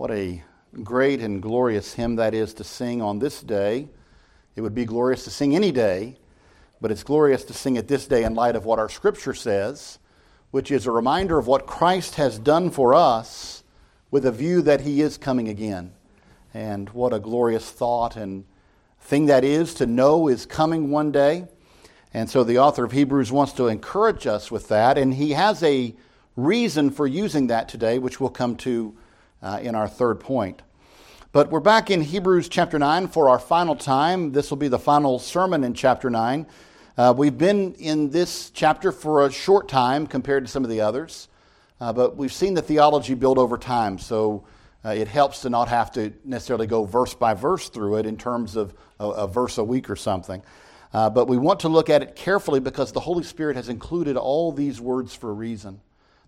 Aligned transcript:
What 0.00 0.12
a 0.12 0.42
great 0.82 1.20
and 1.20 1.42
glorious 1.42 1.92
hymn 1.92 2.16
that 2.16 2.32
is 2.32 2.54
to 2.54 2.64
sing 2.64 3.02
on 3.02 3.18
this 3.18 3.42
day. 3.42 3.90
It 4.56 4.62
would 4.62 4.74
be 4.74 4.86
glorious 4.86 5.24
to 5.24 5.30
sing 5.30 5.54
any 5.54 5.72
day, 5.72 6.16
but 6.80 6.90
it's 6.90 7.02
glorious 7.02 7.44
to 7.44 7.52
sing 7.52 7.76
it 7.76 7.86
this 7.86 8.06
day 8.06 8.24
in 8.24 8.34
light 8.34 8.56
of 8.56 8.64
what 8.64 8.78
our 8.78 8.88
scripture 8.88 9.34
says, 9.34 9.98
which 10.52 10.70
is 10.70 10.86
a 10.86 10.90
reminder 10.90 11.38
of 11.38 11.46
what 11.46 11.66
Christ 11.66 12.14
has 12.14 12.38
done 12.38 12.70
for 12.70 12.94
us 12.94 13.62
with 14.10 14.24
a 14.24 14.32
view 14.32 14.62
that 14.62 14.80
he 14.80 15.02
is 15.02 15.18
coming 15.18 15.48
again. 15.48 15.92
And 16.54 16.88
what 16.88 17.12
a 17.12 17.20
glorious 17.20 17.70
thought 17.70 18.16
and 18.16 18.46
thing 19.00 19.26
that 19.26 19.44
is 19.44 19.74
to 19.74 19.86
know 19.86 20.28
is 20.28 20.46
coming 20.46 20.90
one 20.90 21.12
day. 21.12 21.46
And 22.14 22.30
so 22.30 22.42
the 22.42 22.56
author 22.56 22.84
of 22.84 22.92
Hebrews 22.92 23.30
wants 23.30 23.52
to 23.52 23.68
encourage 23.68 24.26
us 24.26 24.50
with 24.50 24.68
that, 24.68 24.96
and 24.96 25.12
he 25.12 25.32
has 25.32 25.62
a 25.62 25.94
reason 26.36 26.90
for 26.90 27.06
using 27.06 27.48
that 27.48 27.68
today, 27.68 27.98
which 27.98 28.18
we'll 28.18 28.30
come 28.30 28.56
to 28.56 28.96
uh, 29.42 29.60
in 29.62 29.74
our 29.74 29.88
third 29.88 30.20
point. 30.20 30.62
But 31.32 31.50
we're 31.50 31.60
back 31.60 31.90
in 31.90 32.00
Hebrews 32.00 32.48
chapter 32.48 32.78
9 32.78 33.08
for 33.08 33.28
our 33.28 33.38
final 33.38 33.76
time. 33.76 34.32
This 34.32 34.50
will 34.50 34.56
be 34.56 34.68
the 34.68 34.78
final 34.78 35.18
sermon 35.18 35.62
in 35.62 35.74
chapter 35.74 36.10
9. 36.10 36.46
Uh, 36.98 37.14
we've 37.16 37.38
been 37.38 37.74
in 37.74 38.10
this 38.10 38.50
chapter 38.50 38.90
for 38.92 39.24
a 39.24 39.30
short 39.30 39.68
time 39.68 40.06
compared 40.06 40.44
to 40.44 40.50
some 40.50 40.64
of 40.64 40.70
the 40.70 40.80
others, 40.80 41.28
uh, 41.80 41.92
but 41.92 42.16
we've 42.16 42.32
seen 42.32 42.54
the 42.54 42.62
theology 42.62 43.14
build 43.14 43.38
over 43.38 43.56
time, 43.56 43.96
so 43.98 44.44
uh, 44.84 44.90
it 44.90 45.08
helps 45.08 45.42
to 45.42 45.50
not 45.50 45.68
have 45.68 45.92
to 45.92 46.12
necessarily 46.24 46.66
go 46.66 46.84
verse 46.84 47.14
by 47.14 47.32
verse 47.32 47.68
through 47.68 47.96
it 47.96 48.06
in 48.06 48.16
terms 48.16 48.56
of 48.56 48.74
a, 48.98 49.06
a 49.06 49.28
verse 49.28 49.58
a 49.58 49.64
week 49.64 49.88
or 49.88 49.96
something. 49.96 50.42
Uh, 50.92 51.08
but 51.08 51.28
we 51.28 51.36
want 51.36 51.60
to 51.60 51.68
look 51.68 51.88
at 51.88 52.02
it 52.02 52.16
carefully 52.16 52.58
because 52.58 52.90
the 52.90 53.00
Holy 53.00 53.22
Spirit 53.22 53.54
has 53.56 53.68
included 53.68 54.16
all 54.16 54.50
these 54.50 54.80
words 54.80 55.14
for 55.14 55.30
a 55.30 55.32
reason. 55.34 55.80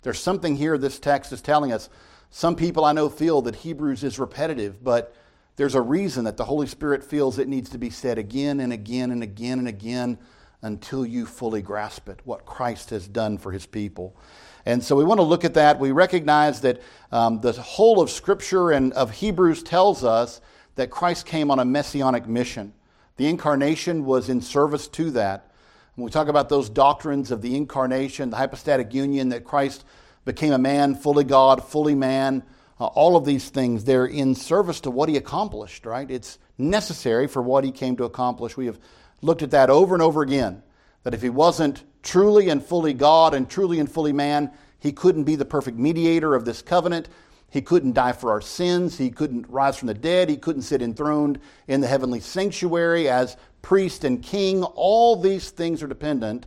There's 0.02 0.20
something 0.20 0.56
here 0.56 0.78
this 0.78 0.98
text 0.98 1.32
is 1.32 1.42
telling 1.42 1.72
us 1.72 1.88
some 2.34 2.56
people 2.56 2.86
I 2.86 2.92
know 2.92 3.10
feel 3.10 3.42
that 3.42 3.56
Hebrews 3.56 4.02
is 4.02 4.18
repetitive, 4.18 4.82
but 4.82 5.14
there's 5.56 5.74
a 5.74 5.82
reason 5.82 6.24
that 6.24 6.38
the 6.38 6.46
Holy 6.46 6.66
Spirit 6.66 7.04
feels 7.04 7.38
it 7.38 7.46
needs 7.46 7.68
to 7.70 7.78
be 7.78 7.90
said 7.90 8.16
again 8.16 8.60
and 8.60 8.72
again 8.72 9.10
and 9.10 9.22
again 9.22 9.58
and 9.58 9.68
again 9.68 10.18
until 10.62 11.04
you 11.04 11.26
fully 11.26 11.60
grasp 11.60 12.08
it, 12.08 12.20
what 12.24 12.46
Christ 12.46 12.88
has 12.88 13.06
done 13.06 13.36
for 13.36 13.52
his 13.52 13.66
people. 13.66 14.16
And 14.64 14.82
so 14.82 14.96
we 14.96 15.04
want 15.04 15.18
to 15.18 15.24
look 15.24 15.44
at 15.44 15.52
that. 15.54 15.78
We 15.78 15.92
recognize 15.92 16.62
that 16.62 16.80
um, 17.10 17.42
the 17.42 17.52
whole 17.52 18.00
of 18.00 18.10
Scripture 18.10 18.70
and 18.70 18.94
of 18.94 19.10
Hebrews 19.10 19.62
tells 19.62 20.02
us 20.02 20.40
that 20.76 20.90
Christ 20.90 21.26
came 21.26 21.50
on 21.50 21.58
a 21.58 21.66
messianic 21.66 22.26
mission. 22.26 22.72
The 23.18 23.28
incarnation 23.28 24.06
was 24.06 24.30
in 24.30 24.40
service 24.40 24.88
to 24.88 25.10
that. 25.10 25.50
When 25.96 26.06
we 26.06 26.10
talk 26.10 26.28
about 26.28 26.48
those 26.48 26.70
doctrines 26.70 27.30
of 27.30 27.42
the 27.42 27.54
incarnation, 27.54 28.30
the 28.30 28.38
hypostatic 28.38 28.94
union, 28.94 29.28
that 29.28 29.44
Christ 29.44 29.84
became 30.24 30.52
a 30.52 30.58
man, 30.58 30.94
fully 30.94 31.24
God, 31.24 31.64
fully 31.64 31.94
man. 31.94 32.42
Uh, 32.78 32.86
all 32.86 33.16
of 33.16 33.24
these 33.24 33.48
things, 33.48 33.84
they're 33.84 34.06
in 34.06 34.34
service 34.34 34.80
to 34.80 34.90
what 34.90 35.08
he 35.08 35.16
accomplished, 35.16 35.86
right? 35.86 36.10
It's 36.10 36.38
necessary 36.58 37.26
for 37.26 37.42
what 37.42 37.64
he 37.64 37.72
came 37.72 37.96
to 37.96 38.04
accomplish. 38.04 38.56
We 38.56 38.66
have 38.66 38.78
looked 39.20 39.42
at 39.42 39.50
that 39.52 39.70
over 39.70 39.94
and 39.94 40.02
over 40.02 40.22
again. 40.22 40.62
That 41.04 41.14
if 41.14 41.22
he 41.22 41.30
wasn't 41.30 41.82
truly 42.02 42.48
and 42.48 42.64
fully 42.64 42.92
God 42.94 43.34
and 43.34 43.48
truly 43.48 43.80
and 43.80 43.90
fully 43.90 44.12
man, 44.12 44.50
he 44.78 44.92
couldn't 44.92 45.24
be 45.24 45.36
the 45.36 45.44
perfect 45.44 45.78
mediator 45.78 46.34
of 46.34 46.44
this 46.44 46.62
covenant. 46.62 47.08
He 47.50 47.60
couldn't 47.60 47.92
die 47.92 48.12
for 48.12 48.30
our 48.30 48.40
sins. 48.40 48.96
He 48.96 49.10
couldn't 49.10 49.48
rise 49.48 49.76
from 49.76 49.88
the 49.88 49.94
dead. 49.94 50.28
He 50.28 50.36
couldn't 50.36 50.62
sit 50.62 50.82
enthroned 50.82 51.38
in 51.68 51.80
the 51.80 51.86
heavenly 51.86 52.20
sanctuary 52.20 53.08
as 53.08 53.36
priest 53.60 54.04
and 54.04 54.22
king. 54.22 54.64
All 54.64 55.16
these 55.16 55.50
things 55.50 55.82
are 55.82 55.86
dependent 55.86 56.46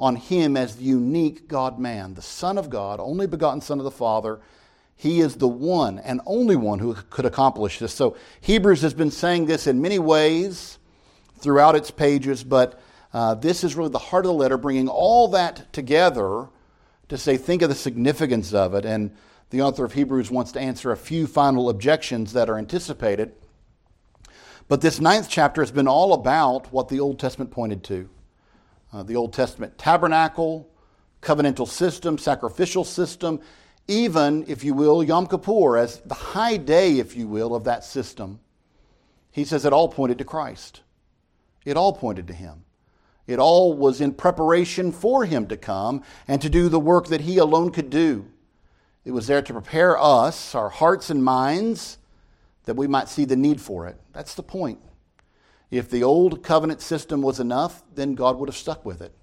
on 0.00 0.16
him 0.16 0.56
as 0.56 0.76
the 0.76 0.84
unique 0.84 1.46
God 1.46 1.78
man, 1.78 2.14
the 2.14 2.22
Son 2.22 2.56
of 2.56 2.70
God, 2.70 2.98
only 2.98 3.26
begotten 3.26 3.60
Son 3.60 3.78
of 3.78 3.84
the 3.84 3.90
Father. 3.90 4.40
He 4.96 5.20
is 5.20 5.36
the 5.36 5.46
one 5.46 5.98
and 5.98 6.22
only 6.24 6.56
one 6.56 6.78
who 6.78 6.94
could 7.10 7.26
accomplish 7.26 7.78
this. 7.78 7.92
So 7.92 8.16
Hebrews 8.40 8.80
has 8.80 8.94
been 8.94 9.10
saying 9.10 9.44
this 9.44 9.66
in 9.66 9.82
many 9.82 9.98
ways 9.98 10.78
throughout 11.38 11.76
its 11.76 11.90
pages, 11.90 12.42
but 12.42 12.80
uh, 13.12 13.34
this 13.34 13.62
is 13.62 13.76
really 13.76 13.90
the 13.90 13.98
heart 13.98 14.24
of 14.24 14.30
the 14.30 14.34
letter, 14.34 14.56
bringing 14.56 14.88
all 14.88 15.28
that 15.28 15.70
together 15.72 16.48
to 17.08 17.18
say, 17.18 17.36
think 17.36 17.60
of 17.60 17.68
the 17.68 17.74
significance 17.74 18.54
of 18.54 18.74
it. 18.74 18.86
And 18.86 19.14
the 19.50 19.60
author 19.62 19.84
of 19.84 19.92
Hebrews 19.92 20.30
wants 20.30 20.52
to 20.52 20.60
answer 20.60 20.92
a 20.92 20.96
few 20.96 21.26
final 21.26 21.68
objections 21.68 22.32
that 22.32 22.48
are 22.48 22.56
anticipated. 22.56 23.32
But 24.66 24.80
this 24.80 25.00
ninth 25.00 25.28
chapter 25.28 25.60
has 25.60 25.72
been 25.72 25.88
all 25.88 26.14
about 26.14 26.72
what 26.72 26.88
the 26.88 27.00
Old 27.00 27.18
Testament 27.18 27.50
pointed 27.50 27.84
to 27.84 28.08
uh, 28.92 29.02
the 29.02 29.16
Old 29.16 29.32
Testament 29.32 29.78
tabernacle, 29.78 30.70
covenantal 31.22 31.68
system, 31.68 32.18
sacrificial 32.18 32.84
system, 32.84 33.40
even, 33.88 34.44
if 34.46 34.62
you 34.62 34.74
will, 34.74 35.02
Yom 35.02 35.26
Kippur 35.26 35.76
as 35.76 36.00
the 36.00 36.14
high 36.14 36.56
day, 36.56 36.98
if 36.98 37.16
you 37.16 37.26
will, 37.26 37.54
of 37.54 37.64
that 37.64 37.84
system. 37.84 38.40
He 39.32 39.44
says 39.44 39.64
it 39.64 39.72
all 39.72 39.88
pointed 39.88 40.18
to 40.18 40.24
Christ. 40.24 40.82
It 41.64 41.76
all 41.76 41.92
pointed 41.92 42.26
to 42.28 42.34
Him. 42.34 42.64
It 43.26 43.38
all 43.38 43.74
was 43.74 44.00
in 44.00 44.14
preparation 44.14 44.92
for 44.92 45.24
Him 45.24 45.46
to 45.48 45.56
come 45.56 46.02
and 46.26 46.40
to 46.42 46.48
do 46.48 46.68
the 46.68 46.80
work 46.80 47.08
that 47.08 47.22
He 47.22 47.38
alone 47.38 47.70
could 47.70 47.90
do. 47.90 48.26
It 49.04 49.12
was 49.12 49.26
there 49.26 49.42
to 49.42 49.52
prepare 49.52 49.98
us, 49.98 50.54
our 50.54 50.68
hearts 50.68 51.10
and 51.10 51.24
minds, 51.24 51.98
that 52.64 52.76
we 52.76 52.86
might 52.86 53.08
see 53.08 53.24
the 53.24 53.36
need 53.36 53.60
for 53.60 53.86
it. 53.86 54.00
That's 54.12 54.34
the 54.34 54.42
point. 54.42 54.80
If 55.70 55.88
the 55.88 56.02
old 56.02 56.42
covenant 56.42 56.80
system 56.80 57.22
was 57.22 57.38
enough, 57.38 57.82
then 57.94 58.14
God 58.14 58.38
would 58.38 58.48
have 58.48 58.56
stuck 58.56 58.84
with 58.84 59.00
it. 59.00 59.14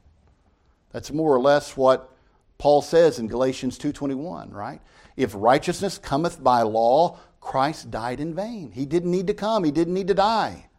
That's 0.91 1.11
more 1.11 1.33
or 1.35 1.39
less 1.41 1.75
what 1.75 2.13
Paul 2.57 2.81
says 2.81 3.19
in 3.19 3.27
Galatians 3.27 3.77
2:21, 3.77 4.51
right? 4.51 4.81
If 5.15 5.33
righteousness 5.35 5.97
cometh 5.97 6.43
by 6.43 6.61
law, 6.61 7.17
Christ 7.41 7.91
died 7.91 8.19
in 8.19 8.33
vain. 8.33 8.71
He 8.71 8.85
didn't 8.85 9.11
need 9.11 9.27
to 9.27 9.33
come, 9.33 9.63
he 9.63 9.71
didn't 9.71 9.93
need 9.93 10.07
to 10.07 10.13
die. 10.13 10.69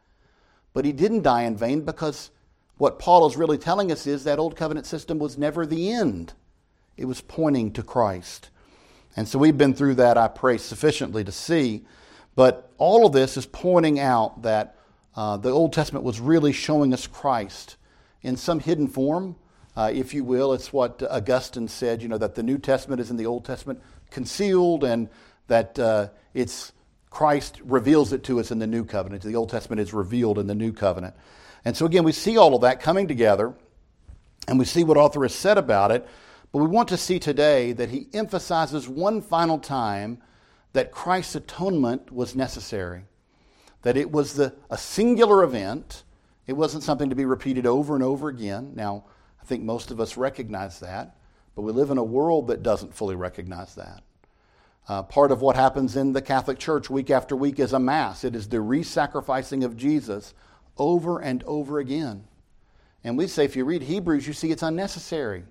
But 0.73 0.85
he 0.85 0.93
didn't 0.93 1.23
die 1.23 1.43
in 1.43 1.57
vain 1.57 1.83
because 1.83 2.31
what 2.79 2.99
Paul 2.99 3.27
is 3.27 3.37
really 3.37 3.59
telling 3.59 3.91
us 3.91 4.07
is 4.07 4.25
that 4.25 4.39
old 4.39 4.57
covenant 4.57 4.87
system 4.87 5.19
was 5.19 5.37
never 5.37 5.67
the 5.67 5.91
end. 5.91 6.35
It 6.97 7.07
was 7.07 7.21
pointing 7.21 7.73
to 7.73 7.83
Christ. 7.83 8.51
And 9.17 9.27
so 9.27 9.39
we've 9.39 9.59
been 9.59 9.75
through 9.75 9.97
that, 9.97 10.17
I 10.17 10.29
pray, 10.29 10.59
sufficiently 10.59 11.25
to 11.25 11.33
see. 11.33 11.85
But 12.37 12.71
all 12.79 13.07
of 13.07 13.13
this 13.13 13.37
is 13.37 13.47
pointing 13.47 13.99
out 13.99 14.43
that 14.43 14.77
uh, 15.19 15.37
the 15.37 15.51
Old 15.51 15.73
Testament 15.73 16.05
was 16.05 16.21
really 16.21 16.53
showing 16.53 16.95
us 16.95 17.09
Christ 17.09 17.77
in 18.23 18.37
some 18.37 18.61
hidden 18.61 18.87
form, 18.87 19.35
uh, 19.77 19.91
if 19.93 20.15
you 20.15 20.23
will. 20.23 20.53
It's 20.53 20.73
what 20.73 21.03
Augustine 21.03 21.67
said, 21.67 22.03
you 22.03 22.09
know, 22.09 22.19
that 22.19 22.37
the 22.37 22.45
New 22.45 22.57
Testament 22.57 23.01
is 23.01 23.11
in 23.11 23.17
the 23.17 23.27
Old 23.27 23.45
Testament 23.45 23.83
concealed 24.13 24.85
and 24.85 25.09
that 25.49 25.77
uh, 25.77 26.11
it's 26.35 26.71
Christ 27.11 27.61
reveals 27.65 28.13
it 28.13 28.23
to 28.25 28.39
us 28.39 28.53
in 28.53 28.61
the 28.61 28.67
New 28.69 28.85
Covenant. 28.85 29.25
The 29.25 29.35
Old 29.35 29.51
Testament 29.51 29.81
is 29.81 29.93
revealed 29.93 30.39
in 30.39 30.47
the 30.47 30.55
New 30.55 30.73
Covenant. 30.73 31.17
And 31.65 31.77
so, 31.77 31.85
again, 31.85 32.05
we 32.05 32.13
see 32.13 32.37
all 32.37 32.55
of 32.55 32.61
that 32.61 32.79
coming 32.79 33.09
together 33.09 33.55
and 34.47 34.57
we 34.57 34.67
see 34.67 34.85
what 34.85 34.97
author 34.97 35.23
has 35.23 35.35
said 35.35 35.59
about 35.59 35.91
it. 35.91 36.07
But 36.53 36.61
we 36.61 36.69
want 36.69 36.91
to 36.91 36.97
see 36.97 37.19
today 37.19 37.73
that 37.73 37.91
he 37.91 38.07
emphasizes 38.15 38.89
one 38.89 39.21
final 39.21 39.59
time 39.59 40.23
that 40.75 40.93
Christ's 40.93 41.35
atonement 41.35 42.13
was 42.13 42.37
necessary 42.37 43.03
that 43.83 43.97
it 43.97 44.11
was 44.11 44.35
the, 44.35 44.55
a 44.71 44.79
singular 44.79 45.43
event. 45.43 46.05
It 46.47 46.55
wasn't 46.55 46.83
something 46.83 47.11
to 47.11 47.17
be 47.17 47.25
repeated 47.25 47.67
over 47.67 47.95
and 47.95 48.03
over 48.03 48.29
again. 48.29 48.73
Now, 48.75 49.05
I 49.41 49.45
think 49.45 49.63
most 49.63 49.91
of 49.91 50.01
us 50.01 50.17
recognize 50.17 50.81
that, 50.81 51.17
but 51.55 51.63
we 51.63 51.73
live 51.73 51.91
in 51.91 51.99
a 51.99 52.05
world 52.05 52.49
that 52.49 52.63
doesn't 52.63 52.95
fully 52.95 53.17
recognize 53.17 53.75
that. 53.75 54.03
Uh, 54.89 55.03
part 55.03 55.31
of 55.31 55.43
what 55.43 55.55
happens 55.55 55.97
in 55.97 56.13
the 56.15 56.23
Catholic 56.23 56.59
Church 56.59 56.89
week 56.89 57.11
after 57.11 57.37
week 57.37 57.59
is 57.61 57.75
a 57.75 57.79
Mass. 57.79 58.25
It 58.25 58.35
is 58.35 58.49
the 58.49 58.61
re 58.61 58.83
sacrificing 58.83 59.63
of 59.63 59.77
Jesus 59.77 60.33
over 60.79 61.21
and 61.21 61.45
over 61.45 61.79
again. 61.79 62.25
And 63.05 63.17
we 63.19 63.27
say 63.27 63.45
if 63.45 63.55
you 63.55 63.65
read 63.65 63.83
Hebrews, 63.83 64.27
you 64.27 64.33
see 64.33 64.51
it's 64.51 64.63
unnecessary. 64.63 65.45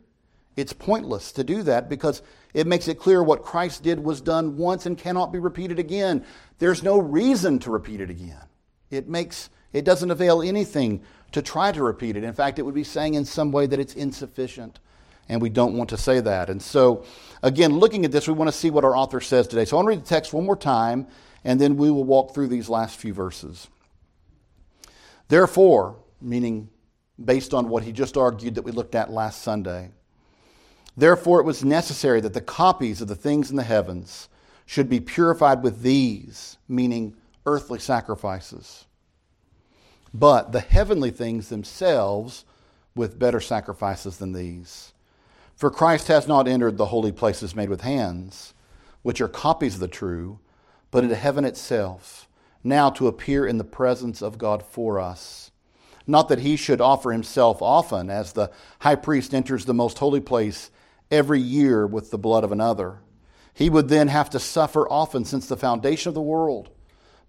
It's 0.57 0.73
pointless 0.73 1.31
to 1.33 1.43
do 1.43 1.63
that 1.63 1.87
because 1.87 2.23
it 2.53 2.67
makes 2.67 2.87
it 2.87 2.99
clear 2.99 3.21
what 3.21 3.43
Christ 3.43 3.83
did 3.83 4.03
was 4.03 4.19
done 4.19 4.57
once 4.57 4.87
and 4.87 4.97
cannot 4.97 5.31
be 5.31 5.37
repeated 5.39 5.77
again. 5.77 6.25
There's 6.57 6.81
no 6.81 6.97
reason 6.97 7.59
to 7.59 7.71
repeat 7.71 8.01
it 8.01 8.09
again. 8.09 8.43
It 8.89 9.07
makes 9.07 9.49
it 9.71 9.85
doesn't 9.85 10.09
avail 10.09 10.41
anything 10.41 11.03
to 11.33 11.41
try 11.41 11.71
to 11.71 11.83
repeat 11.83 12.17
it. 12.17 12.23
In 12.23 12.33
fact, 12.33 12.57
it 12.57 12.63
would 12.63 12.73
be 12.73 12.83
saying 12.83 13.13
in 13.13 13.25
some 13.25 13.51
way 13.51 13.67
that 13.67 13.79
it's 13.79 13.93
insufficient. 13.93 14.79
And 15.29 15.41
we 15.41 15.49
don't 15.49 15.75
want 15.75 15.89
to 15.89 15.97
say 15.97 16.21
that. 16.21 16.49
And 16.49 16.61
so, 16.61 17.03
again, 17.43 17.77
looking 17.77 18.05
at 18.05 18.11
this, 18.11 18.27
we 18.27 18.33
want 18.33 18.47
to 18.47 18.57
see 18.57 18.69
what 18.69 18.85
our 18.85 18.95
author 18.95 19.19
says 19.19 19.45
today. 19.47 19.65
So 19.65 19.75
I 19.75 19.83
want 19.83 19.85
to 19.85 19.89
read 19.89 20.05
the 20.05 20.09
text 20.09 20.33
one 20.33 20.45
more 20.45 20.55
time, 20.55 21.05
and 21.43 21.59
then 21.59 21.75
we 21.75 21.91
will 21.91 22.05
walk 22.05 22.33
through 22.33 22.47
these 22.47 22.69
last 22.69 22.97
few 22.97 23.13
verses. 23.13 23.67
Therefore, 25.27 25.97
meaning 26.21 26.69
based 27.23 27.53
on 27.53 27.67
what 27.67 27.83
he 27.83 27.91
just 27.91 28.15
argued 28.15 28.55
that 28.55 28.61
we 28.61 28.71
looked 28.71 28.95
at 28.95 29.11
last 29.11 29.41
Sunday, 29.41 29.91
Therefore, 30.97 31.39
it 31.39 31.45
was 31.45 31.63
necessary 31.63 32.19
that 32.21 32.33
the 32.33 32.41
copies 32.41 33.01
of 33.01 33.07
the 33.07 33.15
things 33.15 33.51
in 33.51 33.55
the 33.55 33.63
heavens 33.63 34.27
should 34.65 34.89
be 34.89 34.99
purified 34.99 35.61
with 35.61 35.83
these, 35.83 36.57
meaning 36.67 37.15
earthly 37.45 37.77
sacrifices, 37.77 38.85
but 40.13 40.51
the 40.51 40.59
heavenly 40.59 41.11
things 41.11 41.49
themselves 41.49 42.43
with 42.95 43.19
better 43.19 43.39
sacrifices 43.39 44.17
than 44.17 44.33
these. 44.33 44.91
For 45.55 45.69
Christ 45.69 46.07
has 46.07 46.27
not 46.27 46.47
entered 46.47 46.77
the 46.77 46.87
holy 46.87 47.11
places 47.11 47.55
made 47.55 47.69
with 47.69 47.81
hands, 47.81 48.55
which 49.03 49.21
are 49.21 49.27
copies 49.27 49.75
of 49.75 49.79
the 49.79 49.87
true, 49.87 50.39
but 50.89 51.03
into 51.03 51.15
heaven 51.15 51.45
itself, 51.45 52.27
now 52.63 52.89
to 52.89 53.07
appear 53.07 53.45
in 53.45 53.57
the 53.57 53.63
presence 53.63 54.21
of 54.21 54.37
God 54.37 54.63
for 54.63 54.99
us. 54.99 55.51
Not 56.07 56.27
that 56.29 56.39
he 56.39 56.55
should 56.55 56.81
offer 56.81 57.11
himself 57.11 57.61
often, 57.61 58.09
as 58.09 58.33
the 58.33 58.51
high 58.79 58.95
priest 58.95 59.33
enters 59.33 59.65
the 59.65 59.73
most 59.73 59.99
holy 59.99 60.19
place 60.19 60.71
every 61.11 61.39
year 61.39 61.85
with 61.87 62.11
the 62.11 62.17
blood 62.17 62.43
of 62.43 62.51
another. 62.51 62.99
He 63.53 63.69
would 63.69 63.89
then 63.89 64.07
have 64.07 64.29
to 64.31 64.39
suffer 64.39 64.87
often 64.89 65.25
since 65.25 65.47
the 65.47 65.57
foundation 65.57 66.09
of 66.09 66.15
the 66.15 66.21
world. 66.21 66.69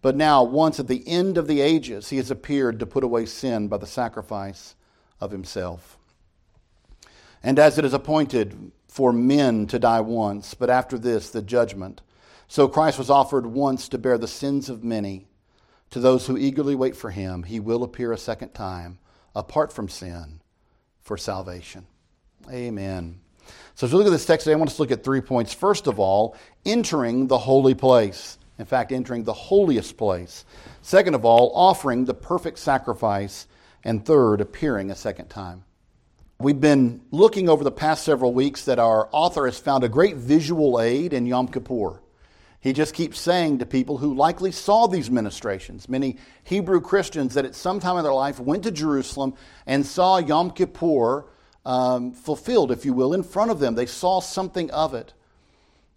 But 0.00 0.16
now, 0.16 0.44
once 0.44 0.78
at 0.78 0.86
the 0.86 1.06
end 1.08 1.38
of 1.38 1.48
the 1.48 1.60
ages, 1.60 2.10
he 2.10 2.18
has 2.18 2.30
appeared 2.30 2.78
to 2.78 2.86
put 2.86 3.02
away 3.02 3.26
sin 3.26 3.68
by 3.68 3.78
the 3.78 3.86
sacrifice 3.86 4.76
of 5.20 5.30
himself. 5.30 5.98
And 7.42 7.58
as 7.58 7.78
it 7.78 7.84
is 7.84 7.94
appointed 7.94 8.72
for 8.86 9.12
men 9.12 9.66
to 9.68 9.78
die 9.78 10.00
once, 10.00 10.54
but 10.54 10.70
after 10.70 10.98
this, 10.98 11.30
the 11.30 11.42
judgment, 11.42 12.00
so 12.46 12.68
Christ 12.68 12.98
was 12.98 13.10
offered 13.10 13.46
once 13.46 13.88
to 13.88 13.98
bear 13.98 14.18
the 14.18 14.28
sins 14.28 14.68
of 14.68 14.84
many. 14.84 15.26
To 15.90 16.00
those 16.00 16.26
who 16.26 16.36
eagerly 16.36 16.74
wait 16.74 16.96
for 16.96 17.10
him, 17.10 17.44
he 17.44 17.60
will 17.60 17.82
appear 17.82 18.12
a 18.12 18.18
second 18.18 18.54
time, 18.54 18.98
apart 19.34 19.72
from 19.72 19.88
sin, 19.88 20.40
for 21.00 21.16
salvation. 21.16 21.86
Amen. 22.50 23.20
So, 23.74 23.86
as 23.86 23.92
we 23.92 23.98
look 23.98 24.06
at 24.06 24.10
this 24.10 24.26
text 24.26 24.44
today, 24.44 24.54
I 24.54 24.56
want 24.56 24.70
us 24.70 24.76
to 24.76 24.82
look 24.82 24.90
at 24.90 25.04
three 25.04 25.20
points. 25.20 25.54
First 25.54 25.86
of 25.86 25.98
all, 25.98 26.36
entering 26.64 27.26
the 27.26 27.38
holy 27.38 27.74
place. 27.74 28.38
In 28.58 28.66
fact, 28.66 28.90
entering 28.90 29.24
the 29.24 29.32
holiest 29.32 29.96
place. 29.96 30.44
Second 30.82 31.14
of 31.14 31.24
all, 31.24 31.52
offering 31.54 32.04
the 32.04 32.14
perfect 32.14 32.58
sacrifice. 32.58 33.46
And 33.84 34.04
third, 34.04 34.40
appearing 34.40 34.90
a 34.90 34.96
second 34.96 35.28
time. 35.28 35.64
We've 36.40 36.60
been 36.60 37.00
looking 37.10 37.48
over 37.48 37.64
the 37.64 37.72
past 37.72 38.04
several 38.04 38.32
weeks 38.32 38.64
that 38.66 38.78
our 38.78 39.08
author 39.12 39.46
has 39.46 39.58
found 39.58 39.82
a 39.82 39.88
great 39.88 40.16
visual 40.16 40.80
aid 40.80 41.12
in 41.12 41.26
Yom 41.26 41.48
Kippur. 41.48 42.00
He 42.60 42.72
just 42.72 42.94
keeps 42.94 43.20
saying 43.20 43.58
to 43.58 43.66
people 43.66 43.98
who 43.98 44.14
likely 44.14 44.50
saw 44.50 44.86
these 44.86 45.10
ministrations, 45.10 45.88
many 45.88 46.16
Hebrew 46.44 46.80
Christians 46.80 47.34
that 47.34 47.44
at 47.44 47.54
some 47.54 47.78
time 47.78 47.96
in 47.96 48.02
their 48.02 48.12
life 48.12 48.40
went 48.40 48.64
to 48.64 48.70
Jerusalem 48.70 49.34
and 49.66 49.86
saw 49.86 50.18
Yom 50.18 50.50
Kippur 50.50 51.26
um, 51.68 52.12
fulfilled, 52.12 52.72
if 52.72 52.86
you 52.86 52.94
will, 52.94 53.12
in 53.12 53.22
front 53.22 53.50
of 53.50 53.60
them. 53.60 53.74
They 53.74 53.84
saw 53.84 54.20
something 54.20 54.70
of 54.70 54.94
it. 54.94 55.12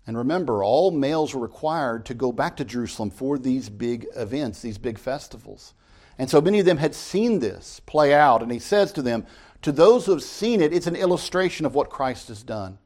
And 0.06 0.18
remember, 0.18 0.62
all 0.62 0.92
males 0.92 1.34
were 1.34 1.40
required 1.40 2.06
to 2.08 2.14
go 2.14 2.34
back 2.34 2.58
to 2.58 2.66
Jerusalem 2.66 3.10
for 3.10 3.40
these 3.40 3.70
big 3.70 4.06
events, 4.14 4.62
these 4.62 4.78
big 4.78 5.00
festivals. 5.00 5.74
And 6.20 6.30
so 6.30 6.42
many 6.42 6.60
of 6.60 6.66
them 6.66 6.78
had 6.78 6.94
seen 6.94 7.40
this 7.40 7.80
play 7.86 8.14
out. 8.14 8.44
And 8.44 8.52
he 8.52 8.60
says 8.60 8.92
to 8.94 9.02
them, 9.02 9.26
To 9.62 9.72
those 9.72 10.06
who 10.06 10.12
have 10.12 10.24
seen 10.24 10.60
it, 10.62 10.74
it's 10.74 10.88
an 10.88 10.98
illustration 10.98 11.66
of 11.66 11.74
what 11.74 11.90
Christ 11.90 12.28
has 12.28 12.44
done. 12.44 12.78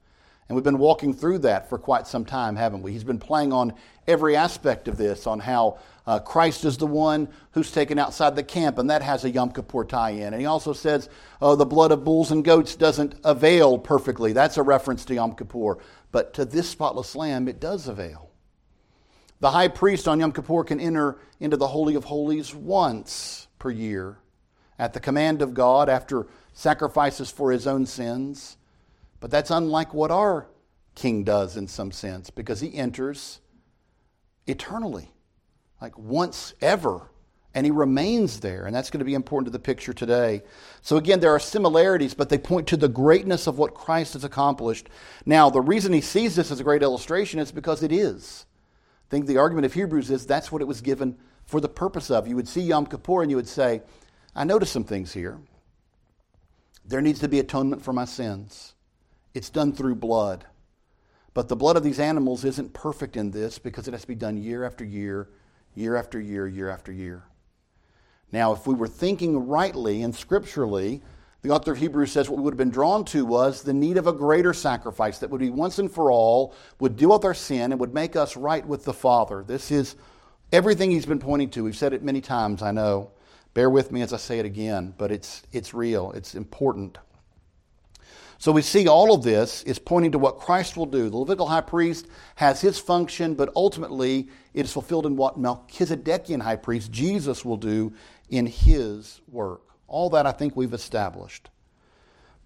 And 0.48 0.56
we've 0.56 0.64
been 0.64 0.78
walking 0.78 1.12
through 1.12 1.40
that 1.40 1.68
for 1.68 1.80
quite 1.80 2.06
some 2.06 2.24
time, 2.24 2.56
haven't 2.56 2.84
we? 2.84 2.92
He's 2.92 3.04
been 3.04 3.18
playing 3.18 3.52
on 3.52 3.74
every 4.08 4.36
aspect 4.36 4.88
of 4.88 4.96
this, 4.96 5.26
on 5.26 5.40
how 5.40 5.80
uh, 6.08 6.20
Christ 6.20 6.66
is 6.66 6.78
the 6.78 6.86
one 6.86 7.30
who's 7.52 7.72
taken 7.72 7.98
outside 7.98 8.36
the 8.36 8.44
camp, 8.44 8.78
and 8.78 8.90
that 8.90 9.02
has 9.02 9.26
a 9.26 9.30
Yom 9.30 9.52
Kippur 9.52 9.86
tie 9.86 10.12
in. 10.12 10.34
And 10.34 10.40
he 10.40 10.46
also 10.46 10.74
says, 10.74 11.10
oh, 11.42 11.56
the 11.56 11.66
blood 11.66 11.92
of 11.92 12.04
bulls 12.04 12.32
and 12.32 12.44
goats 12.44 12.76
doesn't 12.76 13.16
avail 13.24 13.80
perfectly. 13.80 14.32
That's 14.32 14.58
a 14.58 14.64
reference 14.64 15.06
to 15.06 15.16
Yom 15.16 15.36
Kippur. 15.36 15.80
But 16.12 16.36
to 16.36 16.46
this 16.46 16.70
spotless 16.70 17.16
lamb, 17.16 17.48
it 17.48 17.60
does 17.60 17.88
avail. 17.88 18.30
The 19.40 19.52
high 19.52 19.68
priest 19.68 20.08
on 20.08 20.20
Yom 20.20 20.32
Kippur 20.32 20.64
can 20.64 20.80
enter 20.80 21.18
into 21.40 21.58
the 21.58 21.68
Holy 21.68 21.96
of 21.96 22.06
Holies 22.06 22.54
once 22.54 23.48
per 23.58 23.72
year 23.72 24.18
at 24.78 24.94
the 24.94 25.00
command 25.00 25.42
of 25.42 25.54
God 25.54 25.90
after 25.90 26.28
sacrifices 26.54 27.32
for 27.32 27.52
his 27.52 27.66
own 27.66 27.86
sins. 27.86 28.58
But 29.20 29.32
that's 29.32 29.52
unlike 29.52 29.94
what 29.94 30.12
our 30.12 30.48
king 30.94 31.24
does 31.24 31.58
in 31.58 31.68
some 31.68 31.92
sense 31.92 32.30
because 32.30 32.62
he 32.62 32.76
enters 32.76 33.42
eternally, 34.48 35.12
like 35.82 35.98
once 35.98 36.54
ever, 36.62 37.10
and 37.54 37.66
he 37.66 37.72
remains 37.72 38.42
there. 38.42 38.66
And 38.66 38.76
that's 38.76 38.90
going 38.90 39.00
to 39.00 39.06
be 39.06 39.14
important 39.14 39.48
to 39.48 39.52
the 39.52 39.60
picture 39.60 39.94
today. 39.94 40.44
So, 40.82 40.98
again, 40.98 41.22
there 41.22 41.34
are 41.34 41.40
similarities, 41.40 42.14
but 42.14 42.30
they 42.30 42.38
point 42.38 42.68
to 42.68 42.78
the 42.78 42.90
greatness 42.90 43.48
of 43.48 43.58
what 43.58 43.74
Christ 43.74 44.14
has 44.14 44.24
accomplished. 44.24 44.90
Now, 45.26 45.50
the 45.50 45.62
reason 45.62 45.94
he 45.94 46.02
sees 46.02 46.36
this 46.36 46.52
as 46.52 46.60
a 46.60 46.66
great 46.66 46.84
illustration 46.84 47.40
is 47.40 47.52
because 47.52 47.82
it 47.82 47.92
is. 47.92 48.46
I 49.08 49.10
think 49.10 49.26
the 49.26 49.38
argument 49.38 49.66
of 49.66 49.74
Hebrews 49.74 50.12
is 50.12 50.26
that's 50.26 50.52
what 50.52 50.62
it 50.62 50.68
was 50.68 50.82
given 50.82 51.18
for 51.46 51.62
the 51.62 51.70
purpose 51.70 52.12
of. 52.12 52.28
You 52.28 52.36
would 52.36 52.48
see 52.48 52.62
Yom 52.62 52.88
Kippur 52.88 53.22
and 53.22 53.30
you 53.30 53.38
would 53.38 53.48
say, 53.48 53.82
I 54.36 54.44
notice 54.44 54.72
some 54.72 54.84
things 54.84 55.14
here. 55.14 55.40
There 56.84 57.02
needs 57.02 57.20
to 57.20 57.28
be 57.28 57.40
atonement 57.40 57.84
for 57.84 57.94
my 57.94 58.06
sins. 58.06 58.74
It's 59.34 59.50
done 59.50 59.74
through 59.74 59.96
blood. 59.96 60.46
But 61.34 61.50
the 61.50 61.56
blood 61.56 61.78
of 61.78 61.84
these 61.84 62.00
animals 62.00 62.46
isn't 62.46 62.74
perfect 62.74 63.18
in 63.18 63.32
this 63.32 63.60
because 63.60 63.88
it 63.88 63.92
has 63.92 64.02
to 64.02 64.08
be 64.08 64.16
done 64.16 64.38
year 64.38 64.64
after 64.64 64.84
year, 64.86 65.30
year 65.76 65.96
after 65.96 66.20
year, 66.20 66.48
year 66.48 66.70
after 66.70 66.92
year. 66.92 67.24
Now, 68.32 68.54
if 68.54 68.66
we 68.66 68.74
were 68.74 68.88
thinking 68.88 69.48
rightly 69.48 70.02
and 70.02 70.16
scripturally, 70.16 71.02
the 71.42 71.52
author 71.52 71.74
of 71.74 71.78
Hebrews 71.78 72.12
says 72.12 72.28
what 72.28 72.38
we 72.38 72.44
would 72.44 72.54
have 72.54 72.58
been 72.58 72.72
drawn 72.72 73.06
to 73.06 73.24
was 73.24 73.62
the 73.62 73.74
need 73.74 73.98
of 73.98 74.08
a 74.08 74.14
greater 74.14 74.54
sacrifice 74.54 75.20
that 75.20 75.30
would 75.30 75.42
be 75.42 75.52
once 75.52 75.78
and 75.78 75.92
for 75.92 76.12
all, 76.12 76.56
would 76.80 76.98
deal 76.98 77.12
with 77.12 77.24
our 77.24 77.36
sin, 77.36 77.72
and 77.72 77.80
would 77.80 77.94
make 77.94 78.16
us 78.16 78.36
right 78.36 78.66
with 78.66 78.84
the 78.84 78.94
Father. 78.94 79.44
This 79.46 79.70
is 79.70 79.96
everything 80.52 80.90
he's 80.90 81.06
been 81.06 81.20
pointing 81.20 81.52
to. 81.52 81.64
We've 81.64 81.78
said 81.78 81.94
it 81.94 82.02
many 82.02 82.20
times, 82.20 82.64
I 82.64 82.72
know. 82.72 83.12
Bear 83.54 83.70
with 83.70 83.92
me 83.92 84.02
as 84.02 84.12
I 84.12 84.18
say 84.18 84.40
it 84.40 84.46
again, 84.46 84.96
but 84.98 85.12
it's, 85.12 85.44
it's 85.52 85.74
real, 85.74 86.12
it's 86.14 86.36
important. 86.36 86.98
So 88.38 88.52
we 88.52 88.62
see 88.62 88.88
all 88.88 89.14
of 89.14 89.24
this 89.24 89.64
is 89.64 89.80
pointing 89.80 90.12
to 90.12 90.20
what 90.20 90.40
Christ 90.40 90.76
will 90.76 90.86
do. 90.86 91.10
The 91.10 91.18
Levitical 91.18 91.48
high 91.48 91.62
priest 91.62 92.08
has 92.36 92.62
his 92.62 92.78
function, 92.78 93.34
but 93.34 93.52
ultimately 93.56 94.30
it 94.54 94.66
is 94.66 94.74
fulfilled 94.74 95.06
in 95.06 95.16
what 95.16 95.40
Melchizedekian 95.40 96.42
high 96.42 96.58
priest, 96.58 96.92
Jesus, 96.92 97.46
will 97.46 97.58
do 97.58 97.94
in 98.30 98.46
his 98.46 99.22
work. 99.32 99.62
All 99.88 100.10
that 100.12 100.26
I 100.26 100.32
think 100.32 100.56
we've 100.56 100.74
established. 100.74 101.50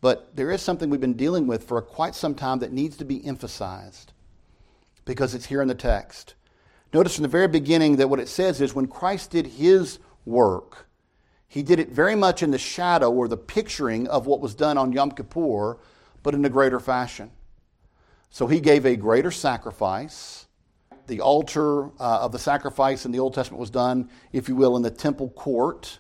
But 0.02 0.36
there 0.36 0.52
is 0.52 0.62
something 0.62 0.90
we've 0.90 1.02
been 1.02 1.14
dealing 1.14 1.48
with 1.48 1.64
for 1.64 1.82
quite 1.82 2.16
some 2.16 2.36
time 2.36 2.60
that 2.60 2.72
needs 2.72 2.98
to 2.98 3.06
be 3.06 3.26
emphasized 3.26 4.14
because 5.06 5.34
it's 5.34 5.48
here 5.48 5.62
in 5.62 5.68
the 5.68 5.76
text. 5.76 6.36
Notice 6.94 7.16
from 7.16 7.24
the 7.24 7.30
very 7.30 7.48
beginning 7.48 7.98
that 7.98 8.10
what 8.10 8.20
it 8.20 8.30
says 8.30 8.62
is 8.62 8.74
when 8.74 8.88
Christ 8.88 9.32
did 9.32 9.48
his 9.48 10.00
work, 10.26 10.88
he 11.50 11.64
did 11.64 11.80
it 11.80 11.90
very 11.90 12.16
much 12.16 12.44
in 12.44 12.52
the 12.52 12.60
shadow 12.60 13.12
or 13.12 13.28
the 13.28 13.36
picturing 13.36 14.08
of 14.08 14.28
what 14.28 14.40
was 14.40 14.54
done 14.54 14.78
on 14.78 14.94
Yom 14.94 15.12
Kippur, 15.12 15.80
but 16.22 16.36
in 16.36 16.46
a 16.46 16.50
greater 16.50 16.80
fashion. 16.80 17.32
So 18.30 18.46
he 18.46 18.60
gave 18.60 18.86
a 18.86 18.96
greater 18.96 19.32
sacrifice. 19.32 20.46
The 21.08 21.22
altar 21.22 21.86
uh, 22.00 22.20
of 22.22 22.32
the 22.32 22.38
sacrifice 22.38 23.04
in 23.04 23.12
the 23.12 23.18
Old 23.18 23.34
Testament 23.34 23.60
was 23.60 23.72
done, 23.72 24.12
if 24.32 24.48
you 24.48 24.56
will, 24.56 24.78
in 24.78 24.84
the 24.84 24.92
temple 24.92 25.30
court 25.30 25.98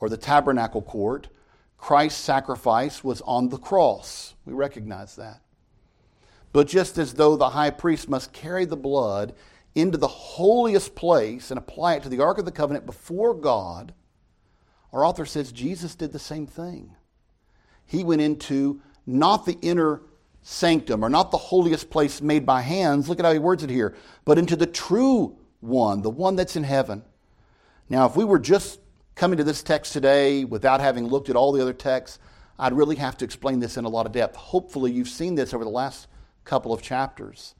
or 0.00 0.08
the 0.08 0.16
tabernacle 0.16 0.80
court. 0.80 1.28
Christ's 1.76 2.22
sacrifice 2.22 3.04
was 3.04 3.20
on 3.20 3.50
the 3.50 3.58
cross. 3.58 4.34
We 4.46 4.54
recognize 4.54 5.14
that. 5.16 5.42
But 6.54 6.68
just 6.68 6.96
as 6.96 7.12
though 7.12 7.36
the 7.36 7.50
high 7.50 7.70
priest 7.70 8.08
must 8.08 8.32
carry 8.32 8.64
the 8.64 8.78
blood 8.78 9.34
into 9.74 9.98
the 9.98 10.08
holiest 10.08 10.94
place 10.94 11.50
and 11.50 11.58
apply 11.58 11.96
it 11.96 12.02
to 12.04 12.08
the 12.08 12.22
Ark 12.22 12.38
of 12.38 12.46
the 12.46 12.50
Covenant 12.50 12.86
before 12.86 13.34
God, 13.34 13.92
our 14.92 15.04
author 15.04 15.26
says 15.26 15.52
Jesus 15.52 15.94
did 15.94 16.12
the 16.12 16.18
same 16.18 16.46
thing. 16.46 16.94
He 17.86 18.04
went 18.04 18.22
into 18.22 18.80
not 19.06 19.46
the 19.46 19.58
inner 19.62 20.02
sanctum 20.42 21.04
or 21.04 21.08
not 21.08 21.30
the 21.30 21.38
holiest 21.38 21.90
place 21.90 22.20
made 22.22 22.46
by 22.46 22.60
hands. 22.60 23.08
Look 23.08 23.18
at 23.18 23.24
how 23.24 23.32
he 23.32 23.38
words 23.38 23.62
it 23.62 23.70
here, 23.70 23.94
but 24.24 24.38
into 24.38 24.56
the 24.56 24.66
true 24.66 25.36
one, 25.60 26.02
the 26.02 26.10
one 26.10 26.36
that's 26.36 26.56
in 26.56 26.64
heaven. 26.64 27.02
Now, 27.88 28.06
if 28.06 28.16
we 28.16 28.24
were 28.24 28.38
just 28.38 28.80
coming 29.14 29.36
to 29.36 29.44
this 29.44 29.62
text 29.62 29.92
today 29.92 30.44
without 30.44 30.80
having 30.80 31.06
looked 31.06 31.28
at 31.28 31.36
all 31.36 31.52
the 31.52 31.60
other 31.60 31.72
texts, 31.72 32.18
I'd 32.58 32.72
really 32.72 32.96
have 32.96 33.16
to 33.18 33.24
explain 33.24 33.60
this 33.60 33.76
in 33.76 33.84
a 33.84 33.88
lot 33.88 34.06
of 34.06 34.12
depth. 34.12 34.36
Hopefully, 34.36 34.92
you've 34.92 35.08
seen 35.08 35.34
this 35.34 35.52
over 35.52 35.64
the 35.64 35.70
last 35.70 36.06
couple 36.44 36.72
of 36.72 36.82
chapters. 36.82 37.54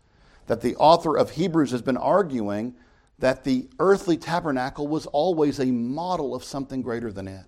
That 0.47 0.61
the 0.61 0.77
author 0.77 1.17
of 1.17 1.33
Hebrews 1.33 1.71
has 1.71 1.83
been 1.83 1.97
arguing 1.97 2.75
that 3.21 3.45
the 3.45 3.69
earthly 3.79 4.17
tabernacle 4.17 4.89
was 4.89 5.07
always 5.07 5.61
a 5.61 5.67
model 5.67 6.35
of 6.35 6.43
something 6.43 6.83
greater 6.83 7.13
than 7.13 7.29
it. 7.29 7.45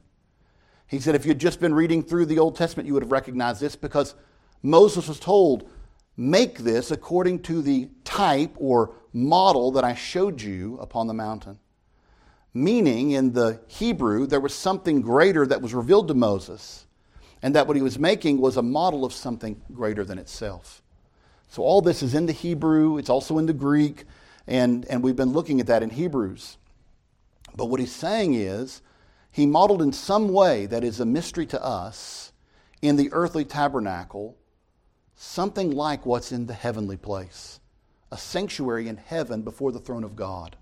He 0.87 1.00
said, 1.00 1.14
if 1.14 1.25
you'd 1.25 1.38
just 1.38 1.61
been 1.61 1.75
reading 1.75 2.02
through 2.02 2.26
the 2.26 2.38
Old 2.38 2.57
Testament, 2.57 2.87
you 2.87 2.93
would 2.93 3.02
have 3.02 3.12
recognized 3.12 3.61
this 3.61 3.75
because 3.75 4.14
Moses 4.62 5.09
was 5.09 5.19
told, 5.19 5.69
make 6.17 6.59
this 6.59 6.91
according 6.91 7.41
to 7.45 7.62
the 7.62 7.88
type 8.05 8.52
or 8.57 8.95
model 9.14 9.73
that 9.73 9.85
I 9.85 9.95
showed 9.95 10.41
you 10.43 10.79
upon 10.79 11.07
the 11.07 11.14
mountain. 11.14 11.59
Meaning, 12.55 13.12
in 13.12 13.33
the 13.33 13.61
Hebrew, 13.67 14.26
there 14.26 14.41
was 14.41 14.55
something 14.55 15.00
greater 15.00 15.47
that 15.47 15.62
was 15.62 15.73
revealed 15.73 16.09
to 16.09 16.14
Moses, 16.14 16.85
and 17.41 17.55
that 17.55 17.67
what 17.67 17.76
he 17.76 17.83
was 17.83 17.99
making 17.99 18.38
was 18.38 18.59
a 18.59 18.62
model 18.62 19.07
of 19.07 19.14
something 19.14 19.61
greater 19.73 20.05
than 20.05 20.19
itself. 20.19 20.83
So, 21.49 21.62
all 21.62 21.81
this 21.81 22.02
is 22.02 22.14
in 22.14 22.26
the 22.26 22.33
Hebrew, 22.33 22.99
it's 22.99 23.09
also 23.09 23.38
in 23.38 23.47
the 23.47 23.55
Greek. 23.55 24.05
And, 24.47 24.85
and 24.87 25.03
we've 25.03 25.17
been 25.17 25.33
looking 25.33 25.61
at 25.61 25.67
that 25.67 25.83
in 25.83 25.91
Hebrews. 25.91 26.57
But 27.57 27.67
what 27.67 27.81
he's 27.81 27.95
saying 27.95 28.35
is, 28.35 28.83
he 29.31 29.47
modeled 29.47 29.83
in 29.83 29.93
some 29.93 30.29
way 30.29 30.67
that 30.67 30.85
is 30.85 31.01
a 31.01 31.07
mystery 31.07 31.47
to 31.47 31.65
us 31.65 32.33
in 32.83 32.97
the 32.97 33.09
earthly 33.13 33.45
tabernacle 33.45 34.37
something 35.15 35.71
like 35.71 36.05
what's 36.05 36.33
in 36.33 36.47
the 36.47 36.55
heavenly 36.55 36.97
place 36.97 37.61
a 38.11 38.19
sanctuary 38.19 38.89
in 38.89 38.99
heaven 38.99 39.41
before 39.41 39.73
the 39.73 39.79
throne 39.79 40.05
of 40.05 40.15
God. 40.15 40.55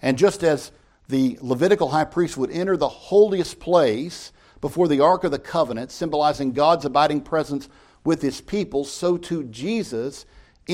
And 0.00 0.16
just 0.16 0.42
as 0.42 0.72
the 1.08 1.38
Levitical 1.42 1.90
high 1.90 2.06
priest 2.06 2.38
would 2.38 2.50
enter 2.50 2.74
the 2.74 2.88
holiest 2.88 3.60
place 3.60 4.32
before 4.62 4.88
the 4.88 5.00
Ark 5.00 5.24
of 5.24 5.30
the 5.30 5.38
Covenant, 5.38 5.90
symbolizing 5.90 6.52
God's 6.52 6.86
abiding 6.86 7.20
presence 7.20 7.68
with 8.02 8.22
his 8.22 8.40
people, 8.40 8.86
so 8.86 9.18
too 9.18 9.44
Jesus 9.44 10.24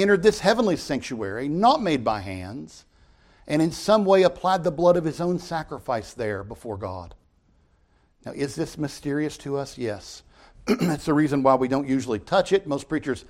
entered 0.03 0.23
this 0.23 0.41
heavenly 0.41 0.77
sanctuary, 0.77 1.49
not 1.49 1.83
made 1.83 2.05
by 2.05 2.21
hands, 2.21 2.85
and 3.47 3.63
in 3.63 3.71
some 3.71 4.05
way 4.05 4.23
applied 4.23 4.65
the 4.65 4.71
blood 4.71 4.97
of 4.97 5.05
his 5.05 5.21
own 5.21 5.39
sacrifice 5.39 6.15
there 6.15 6.43
before 6.43 6.77
God. 6.77 7.15
Now, 8.25 8.33
is 8.33 8.57
this 8.57 8.77
mysterious 8.77 9.39
to 9.39 9.57
us? 9.57 9.79
Yes. 9.79 10.23
That's 10.67 11.05
the 11.05 11.15
reason 11.15 11.43
why 11.43 11.55
we 11.55 11.69
don't 11.69 11.87
usually 11.87 12.19
touch 12.19 12.53
it. 12.53 12.67
Most 12.67 12.89
preachers 12.89 13.25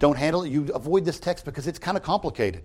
don't 0.00 0.18
handle 0.18 0.42
it. 0.42 0.50
You 0.50 0.68
avoid 0.74 1.04
this 1.04 1.20
text 1.20 1.44
because 1.44 1.68
it's 1.68 1.78
kind 1.78 1.96
of 1.96 2.02
complicated. 2.02 2.64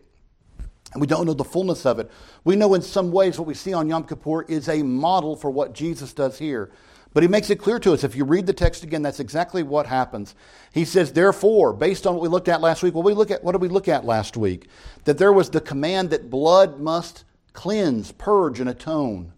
And 0.93 1.01
we 1.01 1.07
don't 1.07 1.27
know 1.27 1.33
the 1.33 1.43
fullness 1.43 1.85
of 1.85 1.99
it. 1.99 2.09
We 2.43 2.55
know 2.55 2.73
in 2.73 2.81
some 2.81 3.11
ways 3.11 3.37
what 3.37 3.47
we 3.47 3.53
see 3.53 3.73
on 3.73 3.89
Yom 3.89 4.05
Kippur 4.05 4.43
is 4.43 4.69
a 4.69 4.81
model 4.81 5.35
for 5.35 5.51
what 5.51 5.73
Jesus 5.73 6.13
does 6.13 6.39
here. 6.39 6.71
But 7.13 7.23
he 7.23 7.29
makes 7.29 7.49
it 7.49 7.55
clear 7.57 7.79
to 7.79 7.93
us. 7.93 8.03
If 8.03 8.15
you 8.15 8.25
read 8.25 8.45
the 8.45 8.53
text 8.53 8.83
again, 8.83 9.01
that's 9.01 9.19
exactly 9.19 9.63
what 9.63 9.87
happens. 9.87 10.35
He 10.71 10.85
says, 10.85 11.13
therefore, 11.13 11.73
based 11.73 12.05
on 12.05 12.13
what 12.13 12.21
we 12.21 12.27
looked 12.27 12.47
at 12.47 12.61
last 12.61 12.83
week, 12.83 12.93
well, 12.93 13.03
we 13.03 13.13
look 13.13 13.31
at 13.31 13.43
what 13.43 13.53
did 13.53 13.61
we 13.61 13.69
look 13.69 13.87
at 13.87 14.05
last 14.05 14.37
week? 14.37 14.67
That 15.05 15.17
there 15.17 15.33
was 15.33 15.49
the 15.49 15.61
command 15.61 16.11
that 16.11 16.29
blood 16.29 16.79
must 16.79 17.23
cleanse, 17.53 18.11
purge, 18.11 18.59
and 18.59 18.69
atone. 18.69 19.33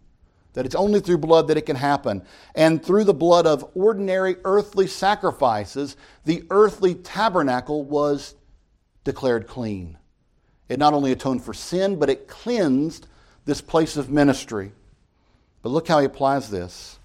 That 0.54 0.66
it's 0.66 0.76
only 0.76 1.00
through 1.00 1.20
blood 1.20 1.48
that 1.48 1.58
it 1.58 1.66
can 1.66 1.78
happen. 1.78 2.24
And 2.56 2.84
through 2.84 3.06
the 3.06 3.14
blood 3.14 3.48
of 3.48 3.70
ordinary 3.76 4.36
earthly 4.44 4.88
sacrifices, 4.88 5.96
the 6.26 6.44
earthly 6.50 6.96
tabernacle 6.96 7.86
was 7.86 8.36
declared 9.04 9.48
clean. 9.48 9.98
It 10.68 10.80
not 10.80 10.94
only 10.94 11.12
atoned 11.12 11.44
for 11.44 11.54
sin, 11.54 11.98
but 11.98 12.10
it 12.10 12.28
cleansed 12.28 13.08
this 13.46 13.62
place 13.62 13.96
of 13.96 14.10
ministry. 14.10 14.72
But 15.62 15.70
look 15.70 15.88
how 15.88 16.00
he 16.00 16.06
applies 16.06 16.50
this. 16.50 16.99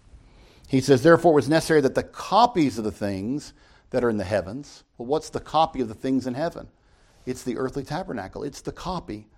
He 0.74 0.80
says, 0.80 1.04
Therefore, 1.04 1.30
it 1.30 1.36
was 1.36 1.48
necessary 1.48 1.80
that 1.82 1.94
the 1.94 2.02
copies 2.02 2.78
of 2.78 2.84
the 2.84 2.90
things 2.90 3.52
that 3.90 4.02
are 4.02 4.10
in 4.10 4.16
the 4.16 4.24
heavens. 4.24 4.82
Well, 4.98 5.06
what's 5.06 5.30
the 5.30 5.38
copy 5.38 5.80
of 5.80 5.86
the 5.86 5.94
things 5.94 6.26
in 6.26 6.34
heaven? 6.34 6.66
It's 7.26 7.44
the 7.44 7.58
earthly 7.58 7.84
tabernacle, 7.84 8.42
it's 8.42 8.60
the 8.60 8.72
copy. 8.72 9.28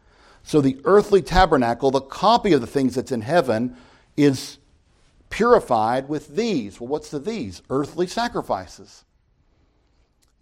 So, 0.42 0.62
the 0.62 0.80
earthly 0.84 1.20
tabernacle, 1.20 1.90
the 1.90 2.00
copy 2.00 2.54
of 2.54 2.62
the 2.62 2.66
things 2.66 2.94
that's 2.94 3.12
in 3.12 3.20
heaven, 3.20 3.76
is 4.16 4.56
purified 5.28 6.08
with 6.08 6.36
these. 6.36 6.80
Well, 6.80 6.88
what's 6.88 7.10
the 7.10 7.18
these? 7.18 7.60
Earthly 7.68 8.06
sacrifices. 8.06 9.04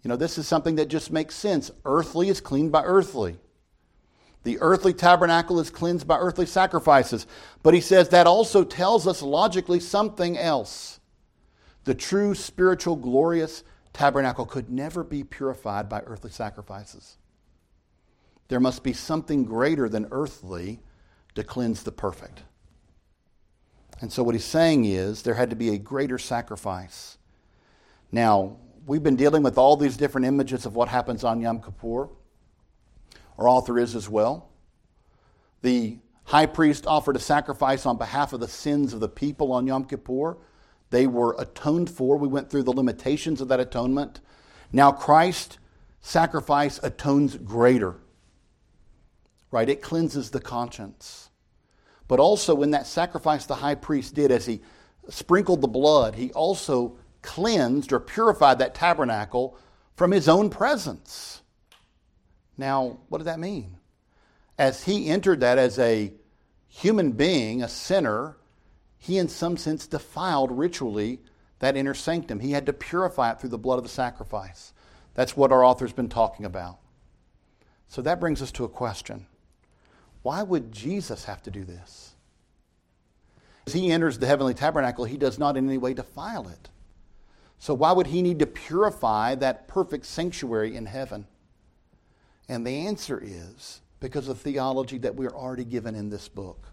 You 0.01 0.07
know, 0.07 0.15
this 0.15 0.37
is 0.37 0.47
something 0.47 0.75
that 0.75 0.87
just 0.87 1.11
makes 1.11 1.35
sense. 1.35 1.71
Earthly 1.83 2.29
is 2.29 2.39
cleaned 2.39 2.71
by 2.71 2.85
earthly. 2.85 3.35
The 4.45 4.59
earthly 4.61 4.93
tabernacle 4.93 5.59
is 5.59 5.71
cleansed 5.71 6.07
by 6.07 6.19
earthly 6.19 6.45
sacrifices. 6.45 7.25
But 7.63 7.73
he 7.73 7.81
says 7.81 8.09
that 8.09 8.27
also 8.27 8.63
tells 8.63 9.07
us 9.07 9.23
logically 9.23 9.79
something 9.79 10.37
else. 10.37 10.99
The 11.85 11.95
true 11.95 12.35
spiritual, 12.35 12.95
glorious 12.95 13.63
tabernacle 13.91 14.45
could 14.45 14.69
never 14.69 15.03
be 15.03 15.23
purified 15.23 15.89
by 15.89 16.01
earthly 16.01 16.29
sacrifices. 16.29 17.17
There 18.47 18.59
must 18.59 18.83
be 18.83 18.93
something 18.93 19.45
greater 19.45 19.89
than 19.89 20.07
earthly 20.11 20.79
to 21.33 21.43
cleanse 21.43 21.81
the 21.81 21.91
perfect. 21.91 22.43
And 23.99 24.13
so, 24.13 24.21
what 24.21 24.35
he's 24.35 24.45
saying 24.45 24.85
is 24.85 25.23
there 25.23 25.33
had 25.33 25.49
to 25.49 25.55
be 25.55 25.69
a 25.69 25.79
greater 25.79 26.19
sacrifice. 26.19 27.17
Now, 28.11 28.57
we've 28.85 29.01
been 29.01 29.15
dealing 29.15 29.41
with 29.41 29.57
all 29.57 29.75
these 29.75 29.97
different 29.97 30.27
images 30.27 30.67
of 30.67 30.75
what 30.75 30.89
happens 30.89 31.23
on 31.23 31.41
Yom 31.41 31.63
Kippur. 31.63 32.09
Our 33.37 33.47
author 33.47 33.77
is 33.77 33.95
as 33.95 34.09
well. 34.09 34.49
The 35.61 35.97
high 36.25 36.45
priest 36.45 36.85
offered 36.87 37.15
a 37.15 37.19
sacrifice 37.19 37.85
on 37.85 37.97
behalf 37.97 38.33
of 38.33 38.39
the 38.39 38.47
sins 38.47 38.93
of 38.93 38.99
the 38.99 39.09
people 39.09 39.51
on 39.51 39.67
Yom 39.67 39.85
Kippur. 39.85 40.37
They 40.89 41.07
were 41.07 41.35
atoned 41.37 41.89
for. 41.89 42.17
We 42.17 42.27
went 42.27 42.49
through 42.49 42.63
the 42.63 42.73
limitations 42.73 43.41
of 43.41 43.47
that 43.49 43.59
atonement. 43.59 44.21
Now, 44.71 44.91
Christ's 44.91 45.57
sacrifice 46.01 46.79
atones 46.83 47.35
greater, 47.37 47.95
right? 49.51 49.67
It 49.67 49.81
cleanses 49.81 50.29
the 50.29 50.39
conscience. 50.39 51.29
But 52.07 52.19
also, 52.19 52.61
in 52.61 52.71
that 52.71 52.85
sacrifice 52.85 53.45
the 53.45 53.55
high 53.55 53.75
priest 53.75 54.13
did, 54.13 54.31
as 54.31 54.45
he 54.45 54.61
sprinkled 55.09 55.61
the 55.61 55.67
blood, 55.67 56.15
he 56.15 56.31
also 56.33 56.97
cleansed 57.23 57.91
or 57.91 57.99
purified 57.99 58.59
that 58.59 58.75
tabernacle 58.75 59.57
from 59.95 60.11
his 60.11 60.29
own 60.29 60.49
presence. 60.49 61.41
Now, 62.57 62.99
what 63.09 63.19
does 63.19 63.25
that 63.25 63.39
mean? 63.39 63.77
As 64.57 64.83
he 64.83 65.07
entered 65.09 65.41
that 65.41 65.57
as 65.57 65.77
a 65.79 66.13
human 66.67 67.11
being, 67.11 67.61
a 67.61 67.67
sinner, 67.67 68.37
he 68.97 69.17
in 69.17 69.27
some 69.27 69.57
sense 69.57 69.87
defiled 69.87 70.51
ritually 70.51 71.19
that 71.59 71.75
inner 71.75 71.93
sanctum. 71.93 72.39
He 72.39 72.51
had 72.51 72.65
to 72.65 72.73
purify 72.73 73.31
it 73.31 73.39
through 73.39 73.49
the 73.49 73.57
blood 73.57 73.77
of 73.77 73.83
the 73.83 73.89
sacrifice. 73.89 74.73
That's 75.13 75.37
what 75.37 75.51
our 75.51 75.63
author's 75.63 75.93
been 75.93 76.09
talking 76.09 76.45
about. 76.45 76.79
So 77.87 78.01
that 78.01 78.19
brings 78.19 78.41
us 78.41 78.51
to 78.53 78.65
a 78.65 78.69
question 78.69 79.27
why 80.21 80.41
would 80.41 80.71
Jesus 80.71 81.25
have 81.25 81.43
to 81.43 81.51
do 81.51 81.63
this? 81.63 82.15
As 83.67 83.73
he 83.73 83.91
enters 83.91 84.17
the 84.17 84.25
heavenly 84.25 84.55
tabernacle, 84.55 85.05
he 85.05 85.17
does 85.17 85.37
not 85.37 85.55
in 85.55 85.67
any 85.67 85.77
way 85.77 85.93
defile 85.93 86.47
it. 86.47 86.69
So 87.59 87.73
why 87.73 87.91
would 87.91 88.07
he 88.07 88.21
need 88.21 88.39
to 88.39 88.47
purify 88.47 89.35
that 89.35 89.67
perfect 89.67 90.05
sanctuary 90.05 90.75
in 90.75 90.87
heaven? 90.87 91.27
And 92.47 92.65
the 92.65 92.87
answer 92.87 93.21
is 93.23 93.81
because 93.99 94.27
of 94.27 94.39
theology 94.39 94.97
that 94.99 95.15
we're 95.15 95.29
already 95.29 95.65
given 95.65 95.95
in 95.95 96.09
this 96.09 96.27
book, 96.27 96.67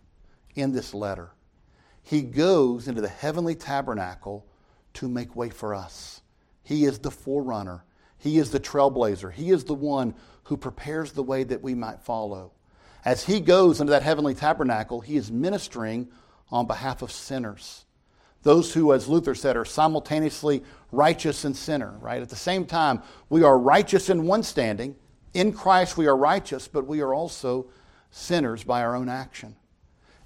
in 0.54 0.72
this 0.72 0.92
letter. 0.92 1.30
He 2.02 2.22
goes 2.22 2.88
into 2.88 3.00
the 3.00 3.08
heavenly 3.08 3.54
tabernacle 3.54 4.44
to 4.94 5.08
make 5.08 5.36
way 5.36 5.50
for 5.50 5.74
us. 5.74 6.20
He 6.62 6.84
is 6.84 6.98
the 6.98 7.10
forerunner. 7.10 7.84
He 8.18 8.38
is 8.38 8.50
the 8.50 8.60
trailblazer. 8.60 9.32
He 9.32 9.50
is 9.50 9.64
the 9.64 9.74
one 9.74 10.14
who 10.44 10.56
prepares 10.56 11.12
the 11.12 11.22
way 11.22 11.44
that 11.44 11.62
we 11.62 11.74
might 11.74 12.00
follow. 12.00 12.52
As 13.04 13.24
he 13.24 13.40
goes 13.40 13.80
into 13.80 13.90
that 13.90 14.02
heavenly 14.02 14.34
tabernacle, 14.34 15.00
he 15.00 15.16
is 15.16 15.30
ministering 15.30 16.08
on 16.50 16.66
behalf 16.66 17.02
of 17.02 17.10
sinners. 17.10 17.84
Those 18.42 18.74
who, 18.74 18.92
as 18.92 19.08
Luther 19.08 19.34
said, 19.34 19.56
are 19.56 19.64
simultaneously 19.64 20.62
righteous 20.90 21.44
and 21.44 21.56
sinner, 21.56 21.94
right? 22.00 22.20
At 22.20 22.28
the 22.28 22.36
same 22.36 22.66
time, 22.66 23.02
we 23.28 23.42
are 23.42 23.58
righteous 23.58 24.10
in 24.10 24.26
one 24.26 24.42
standing. 24.42 24.96
In 25.34 25.52
Christ, 25.52 25.96
we 25.96 26.06
are 26.06 26.16
righteous, 26.16 26.68
but 26.68 26.86
we 26.86 27.00
are 27.00 27.14
also 27.14 27.66
sinners 28.10 28.64
by 28.64 28.82
our 28.82 28.94
own 28.94 29.08
action. 29.08 29.56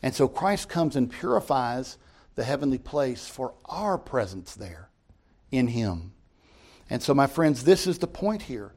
And 0.02 0.14
so 0.14 0.28
Christ 0.28 0.68
comes 0.68 0.96
and 0.96 1.10
purifies 1.10 1.98
the 2.34 2.44
heavenly 2.44 2.78
place 2.78 3.28
for 3.28 3.54
our 3.64 3.98
presence 3.98 4.54
there 4.54 4.90
in 5.50 5.68
Him. 5.68 6.12
And 6.90 7.02
so, 7.02 7.14
my 7.14 7.26
friends, 7.26 7.64
this 7.64 7.86
is 7.86 7.98
the 7.98 8.06
point 8.06 8.42
here. 8.42 8.72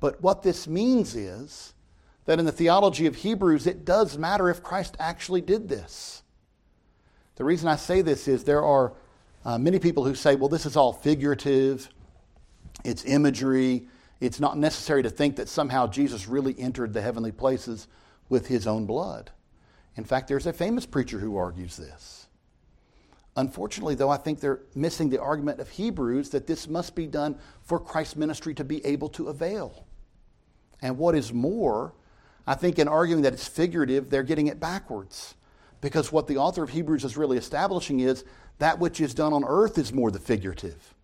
But 0.00 0.22
what 0.22 0.42
this 0.42 0.66
means 0.66 1.14
is 1.14 1.74
that 2.24 2.38
in 2.38 2.44
the 2.44 2.52
theology 2.52 3.06
of 3.06 3.16
Hebrews, 3.16 3.66
it 3.66 3.84
does 3.84 4.16
matter 4.16 4.48
if 4.48 4.62
Christ 4.62 4.96
actually 4.98 5.40
did 5.40 5.68
this. 5.68 6.22
The 7.36 7.44
reason 7.44 7.68
I 7.68 7.76
say 7.76 8.02
this 8.02 8.28
is 8.28 8.44
there 8.44 8.62
are 8.62 8.92
uh, 9.44 9.58
many 9.58 9.78
people 9.78 10.04
who 10.04 10.14
say, 10.14 10.36
well, 10.36 10.48
this 10.48 10.66
is 10.66 10.76
all 10.76 10.92
figurative, 10.92 11.88
it's 12.84 13.04
imagery, 13.04 13.88
it's 14.22 14.38
not 14.38 14.56
necessary 14.56 15.02
to 15.02 15.10
think 15.10 15.34
that 15.36 15.48
somehow 15.48 15.88
Jesus 15.88 16.28
really 16.28 16.54
entered 16.56 16.92
the 16.92 17.02
heavenly 17.02 17.32
places 17.32 17.88
with 18.28 18.46
his 18.46 18.68
own 18.68 18.86
blood. 18.86 19.32
In 19.96 20.04
fact, 20.04 20.28
there's 20.28 20.46
a 20.46 20.52
famous 20.52 20.86
preacher 20.86 21.18
who 21.18 21.36
argues 21.36 21.76
this. 21.76 22.28
Unfortunately, 23.36 23.96
though, 23.96 24.10
I 24.10 24.18
think 24.18 24.38
they're 24.38 24.60
missing 24.76 25.10
the 25.10 25.20
argument 25.20 25.58
of 25.58 25.68
Hebrews 25.70 26.30
that 26.30 26.46
this 26.46 26.68
must 26.68 26.94
be 26.94 27.08
done 27.08 27.36
for 27.62 27.80
Christ's 27.80 28.14
ministry 28.14 28.54
to 28.54 28.64
be 28.64 28.84
able 28.86 29.08
to 29.10 29.26
avail. 29.26 29.86
And 30.80 30.98
what 30.98 31.16
is 31.16 31.32
more, 31.32 31.92
I 32.46 32.54
think 32.54 32.78
in 32.78 32.86
arguing 32.86 33.22
that 33.22 33.32
it's 33.32 33.48
figurative, 33.48 34.08
they're 34.08 34.22
getting 34.22 34.46
it 34.46 34.60
backwards. 34.60 35.34
Because 35.80 36.12
what 36.12 36.28
the 36.28 36.36
author 36.36 36.62
of 36.62 36.70
Hebrews 36.70 37.02
is 37.02 37.16
really 37.16 37.38
establishing 37.38 37.98
is 37.98 38.24
that 38.60 38.78
which 38.78 39.00
is 39.00 39.14
done 39.14 39.32
on 39.32 39.42
earth 39.44 39.78
is 39.78 39.92
more 39.92 40.12
the 40.12 40.20
figurative. 40.20 40.94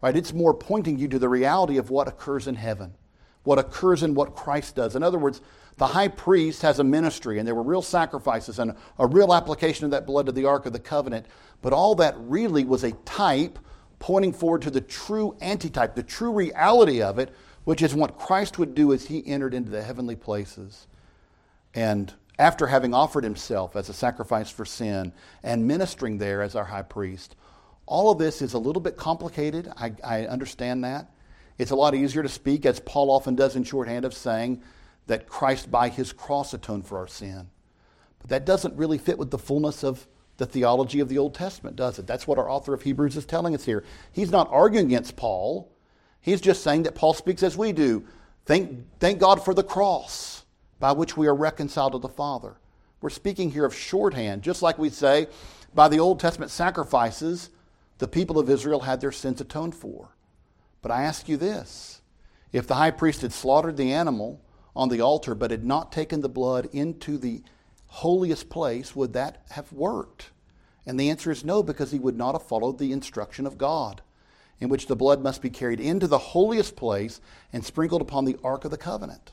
Right? 0.00 0.16
It's 0.16 0.32
more 0.32 0.54
pointing 0.54 0.98
you 0.98 1.08
to 1.08 1.18
the 1.18 1.28
reality 1.28 1.76
of 1.76 1.90
what 1.90 2.06
occurs 2.06 2.46
in 2.46 2.54
heaven, 2.54 2.94
what 3.42 3.58
occurs 3.58 4.02
in 4.02 4.14
what 4.14 4.36
Christ 4.36 4.76
does. 4.76 4.94
In 4.94 5.02
other 5.02 5.18
words, 5.18 5.40
the 5.76 5.88
high 5.88 6.08
priest 6.08 6.62
has 6.62 6.78
a 6.78 6.84
ministry, 6.84 7.38
and 7.38 7.46
there 7.46 7.54
were 7.54 7.62
real 7.62 7.82
sacrifices 7.82 8.58
and 8.58 8.74
a 8.98 9.06
real 9.06 9.32
application 9.32 9.84
of 9.84 9.90
that 9.92 10.06
blood 10.06 10.26
to 10.26 10.32
the 10.32 10.44
Ark 10.44 10.66
of 10.66 10.72
the 10.72 10.78
Covenant. 10.78 11.26
But 11.62 11.72
all 11.72 11.94
that 11.96 12.14
really 12.18 12.64
was 12.64 12.84
a 12.84 12.92
type 12.92 13.58
pointing 13.98 14.32
forward 14.32 14.62
to 14.62 14.70
the 14.70 14.80
true 14.80 15.36
antitype, 15.40 15.94
the 15.94 16.02
true 16.02 16.32
reality 16.32 17.02
of 17.02 17.18
it, 17.18 17.34
which 17.64 17.82
is 17.82 17.94
what 17.94 18.18
Christ 18.18 18.58
would 18.58 18.74
do 18.74 18.92
as 18.92 19.06
he 19.06 19.26
entered 19.26 19.54
into 19.54 19.70
the 19.70 19.82
heavenly 19.82 20.16
places. 20.16 20.86
And 21.74 22.12
after 22.38 22.68
having 22.68 22.94
offered 22.94 23.24
himself 23.24 23.76
as 23.76 23.88
a 23.88 23.94
sacrifice 23.94 24.50
for 24.50 24.64
sin 24.64 25.12
and 25.42 25.66
ministering 25.66 26.18
there 26.18 26.40
as 26.42 26.54
our 26.54 26.64
high 26.64 26.82
priest, 26.82 27.34
all 27.88 28.10
of 28.10 28.18
this 28.18 28.42
is 28.42 28.54
a 28.54 28.58
little 28.58 28.82
bit 28.82 28.96
complicated. 28.96 29.72
I, 29.76 29.92
I 30.04 30.26
understand 30.26 30.84
that. 30.84 31.10
It's 31.56 31.70
a 31.70 31.76
lot 31.76 31.94
easier 31.94 32.22
to 32.22 32.28
speak, 32.28 32.64
as 32.66 32.80
Paul 32.80 33.10
often 33.10 33.34
does 33.34 33.56
in 33.56 33.64
shorthand, 33.64 34.04
of 34.04 34.14
saying 34.14 34.62
that 35.06 35.28
Christ 35.28 35.70
by 35.70 35.88
his 35.88 36.12
cross 36.12 36.54
atoned 36.54 36.86
for 36.86 36.98
our 36.98 37.08
sin. 37.08 37.48
But 38.20 38.30
that 38.30 38.44
doesn't 38.44 38.76
really 38.76 38.98
fit 38.98 39.18
with 39.18 39.30
the 39.30 39.38
fullness 39.38 39.82
of 39.82 40.06
the 40.36 40.46
theology 40.46 41.00
of 41.00 41.08
the 41.08 41.18
Old 41.18 41.34
Testament, 41.34 41.76
does 41.76 41.98
it? 41.98 42.06
That's 42.06 42.26
what 42.26 42.38
our 42.38 42.48
author 42.48 42.74
of 42.74 42.82
Hebrews 42.82 43.16
is 43.16 43.26
telling 43.26 43.54
us 43.54 43.64
here. 43.64 43.84
He's 44.12 44.30
not 44.30 44.48
arguing 44.52 44.86
against 44.86 45.16
Paul. 45.16 45.72
He's 46.20 46.40
just 46.40 46.62
saying 46.62 46.84
that 46.84 46.94
Paul 46.94 47.14
speaks 47.14 47.42
as 47.42 47.56
we 47.56 47.72
do. 47.72 48.04
Thank, 48.44 48.98
thank 49.00 49.18
God 49.18 49.44
for 49.44 49.52
the 49.52 49.64
cross 49.64 50.44
by 50.78 50.92
which 50.92 51.16
we 51.16 51.26
are 51.26 51.34
reconciled 51.34 51.92
to 51.92 51.98
the 51.98 52.08
Father. 52.08 52.56
We're 53.00 53.10
speaking 53.10 53.50
here 53.50 53.64
of 53.64 53.74
shorthand, 53.74 54.42
just 54.42 54.62
like 54.62 54.78
we 54.78 54.90
say, 54.90 55.26
by 55.74 55.88
the 55.88 56.00
Old 56.00 56.20
Testament 56.20 56.50
sacrifices, 56.50 57.50
the 57.98 58.08
people 58.08 58.38
of 58.38 58.48
Israel 58.48 58.80
had 58.80 59.00
their 59.00 59.12
sins 59.12 59.40
atoned 59.40 59.74
for. 59.74 60.10
But 60.82 60.90
I 60.90 61.02
ask 61.02 61.28
you 61.28 61.36
this 61.36 62.00
if 62.52 62.66
the 62.66 62.76
high 62.76 62.90
priest 62.90 63.22
had 63.22 63.32
slaughtered 63.32 63.76
the 63.76 63.92
animal 63.92 64.40
on 64.74 64.88
the 64.88 65.00
altar 65.00 65.34
but 65.34 65.50
had 65.50 65.64
not 65.64 65.92
taken 65.92 66.20
the 66.20 66.28
blood 66.28 66.68
into 66.72 67.18
the 67.18 67.42
holiest 67.86 68.48
place, 68.48 68.94
would 68.94 69.12
that 69.14 69.42
have 69.50 69.72
worked? 69.72 70.30
And 70.86 70.98
the 70.98 71.10
answer 71.10 71.30
is 71.30 71.44
no, 71.44 71.62
because 71.62 71.90
he 71.90 71.98
would 71.98 72.16
not 72.16 72.32
have 72.32 72.46
followed 72.46 72.78
the 72.78 72.92
instruction 72.92 73.46
of 73.46 73.58
God, 73.58 74.00
in 74.60 74.68
which 74.68 74.86
the 74.86 74.96
blood 74.96 75.22
must 75.22 75.42
be 75.42 75.50
carried 75.50 75.80
into 75.80 76.06
the 76.06 76.18
holiest 76.18 76.76
place 76.76 77.20
and 77.52 77.64
sprinkled 77.64 78.00
upon 78.00 78.24
the 78.24 78.38
Ark 78.42 78.64
of 78.64 78.70
the 78.70 78.78
Covenant. 78.78 79.32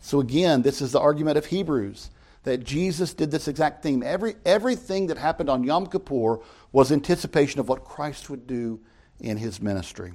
So 0.00 0.20
again, 0.20 0.62
this 0.62 0.80
is 0.80 0.92
the 0.92 1.00
argument 1.00 1.38
of 1.38 1.46
Hebrews 1.46 2.10
that 2.48 2.64
Jesus 2.64 3.12
did 3.12 3.30
this 3.30 3.46
exact 3.46 3.82
thing. 3.82 4.02
Every, 4.02 4.34
everything 4.46 5.08
that 5.08 5.18
happened 5.18 5.50
on 5.50 5.64
Yom 5.64 5.86
Kippur 5.86 6.38
was 6.72 6.90
anticipation 6.90 7.60
of 7.60 7.68
what 7.68 7.84
Christ 7.84 8.30
would 8.30 8.46
do 8.46 8.80
in 9.20 9.36
his 9.36 9.60
ministry. 9.60 10.14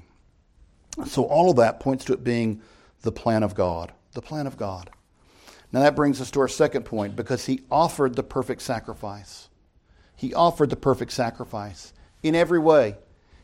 So 1.06 1.26
all 1.26 1.52
of 1.52 1.58
that 1.58 1.80
points 1.80 2.06
to 2.06 2.14
it 2.14 2.24
being 2.24 2.62
the 3.04 3.12
plan 3.12 3.44
of 3.44 3.54
God. 3.54 3.94
The 4.14 4.22
plan 4.22 4.48
of 4.48 4.58
God. 4.58 4.90
Now 5.72 5.82
that 5.82 5.96
brings 5.96 6.20
us 6.22 6.32
to 6.32 6.40
our 6.40 6.48
second 6.48 6.86
point 6.86 7.16
because 7.16 7.46
he 7.46 7.62
offered 7.70 8.16
the 8.16 8.24
perfect 8.24 8.64
sacrifice. 8.64 9.50
He 10.16 10.34
offered 10.34 10.72
the 10.72 10.76
perfect 10.76 11.12
sacrifice 11.12 11.94
in 12.24 12.34
every 12.34 12.60
way. 12.60 12.98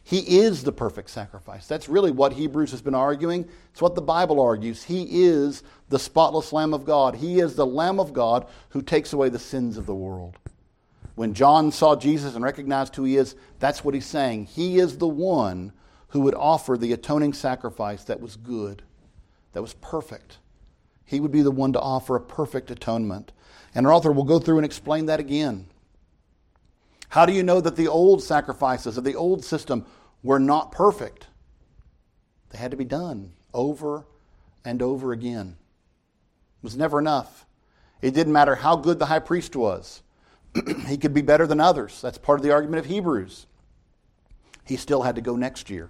He 0.10 0.39
is 0.39 0.63
the 0.63 0.72
perfect 0.72 1.12
sacrifice. 1.12 1.68
That's 1.68 1.88
really 1.88 2.10
what 2.10 2.34
Hebrews 2.34 2.72
has 2.72 2.82
been 2.82 2.96
arguing. 2.96 3.48
It's 3.72 3.82
what 3.82 3.94
the 3.94 4.01
Bible 4.01 4.39
argues. 4.42 4.82
He 4.82 5.04
is 5.28 5.62
the 5.89 6.00
spotless 6.00 6.51
Lamb 6.51 6.74
of 6.74 6.84
God. 6.84 7.18
He 7.18 7.39
is 7.39 7.54
the 7.54 7.68
Lamb 7.68 8.00
of 8.00 8.12
God 8.12 8.48
who 8.70 8.82
takes 8.82 9.13
away 9.13 9.30
the 9.30 9.38
sins 9.38 9.78
of 9.78 9.86
the 9.86 9.94
world. 9.94 10.39
When 11.13 11.36
John 11.36 11.72
saw 11.72 11.96
Jesus 11.96 12.34
and 12.34 12.44
recognized 12.44 12.96
who 12.96 13.04
he 13.04 13.18
is, 13.18 13.36
that's 13.60 13.84
what 13.84 13.94
he's 13.94 14.08
saying. 14.08 14.46
He 14.46 14.80
is 14.80 14.98
the 14.98 15.08
one 15.08 15.74
who 16.08 16.22
would 16.22 16.34
offer 16.34 16.75
the 16.75 16.92
atoning 16.92 17.34
sacrifice 17.34 18.04
that 18.06 18.20
was 18.20 18.36
good, 18.36 18.82
that 19.54 19.62
was 19.62 19.75
perfect. 19.75 20.39
He 21.06 21.20
would 21.20 21.32
be 21.32 21.44
the 21.44 21.51
one 21.51 21.74
to 21.74 21.80
offer 21.80 22.16
a 22.16 22.20
perfect 22.20 22.72
atonement. 22.72 23.32
And 23.75 23.86
our 23.86 23.94
author 23.94 24.12
will 24.12 24.24
go 24.24 24.39
through 24.39 24.58
and 24.58 24.66
explain 24.66 25.06
that 25.06 25.20
again. 25.20 25.68
How 27.10 27.25
do 27.25 27.34
you 27.34 27.42
know 27.42 27.60
that 27.60 27.75
the 27.75 27.88
old 27.88 28.22
sacrifices 28.24 28.98
of 28.98 29.04
the 29.04 29.16
old 29.16 29.44
system 29.44 29.86
were 30.24 30.40
not 30.40 30.72
perfect. 30.72 31.28
They 32.50 32.58
had 32.58 32.72
to 32.72 32.78
be 32.78 32.86
done 32.86 33.34
over 33.54 34.06
and 34.66 34.82
over 34.82 35.12
again. 35.12 35.58
It 36.60 36.64
was 36.64 36.76
never 36.76 37.00
enough. 37.00 37.46
It 38.02 38.14
didn't 38.14 38.34
matter 38.34 38.56
how 38.56 38.76
good 38.76 39.00
the 39.00 39.06
high 39.06 39.20
priest 39.20 39.56
was, 39.56 40.02
he 40.88 40.98
could 40.98 41.14
be 41.14 41.22
better 41.22 41.46
than 41.46 41.60
others. 41.60 42.02
That's 42.02 42.18
part 42.18 42.40
of 42.40 42.44
the 42.44 42.52
argument 42.52 42.80
of 42.80 42.86
Hebrews. 42.86 43.46
He 44.66 44.78
still 44.78 45.04
had 45.04 45.16
to 45.16 45.22
go 45.22 45.36
next 45.36 45.70
year. 45.70 45.90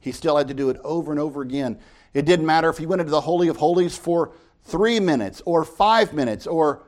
He 0.00 0.12
still 0.12 0.36
had 0.36 0.48
to 0.48 0.54
do 0.54 0.70
it 0.70 0.80
over 0.84 1.10
and 1.10 1.20
over 1.20 1.42
again. 1.42 1.78
It 2.14 2.24
didn't 2.24 2.46
matter 2.46 2.68
if 2.68 2.78
he 2.78 2.86
went 2.86 3.00
into 3.00 3.10
the 3.10 3.20
Holy 3.20 3.48
of 3.48 3.56
Holies 3.56 3.96
for 3.96 4.32
three 4.64 5.00
minutes 5.00 5.42
or 5.44 5.64
five 5.64 6.12
minutes 6.12 6.46
or 6.46 6.82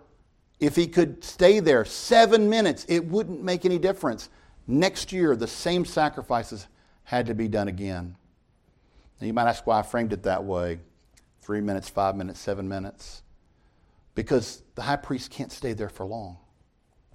if 0.61 0.77
he 0.77 0.87
could 0.87 1.25
stay 1.25 1.61
there 1.61 1.85
seven 1.85 2.49
minutes, 2.49 2.85
it 2.89 3.07
wouldn't 3.07 3.43
make 3.43 3.65
any 3.65 3.79
difference. 3.79 4.29
Next 4.71 5.11
year, 5.11 5.35
the 5.35 5.49
same 5.49 5.85
sacrifices 5.85 6.69
had 7.03 7.27
to 7.27 7.35
be 7.35 7.49
done 7.49 7.67
again. 7.67 8.15
Now, 9.21 9.27
you 9.27 9.33
might 9.33 9.49
ask 9.49 9.67
why 9.67 9.81
I 9.81 9.83
framed 9.83 10.13
it 10.13 10.23
that 10.23 10.45
way 10.45 10.79
three 11.41 11.61
minutes, 11.61 11.89
five 11.89 12.15
minutes, 12.15 12.39
seven 12.39 12.69
minutes. 12.69 13.25
Because 14.15 14.63
the 14.77 14.83
high 14.83 14.97
priest 14.97 15.33
can't 15.33 15.51
stay 15.51 15.73
there 15.73 15.89
for 15.89 16.07
long. 16.07 16.37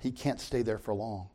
He 0.01 0.11
can't 0.11 0.41
stay 0.41 0.63
there 0.63 0.77
for 0.77 0.93
long. 0.93 1.29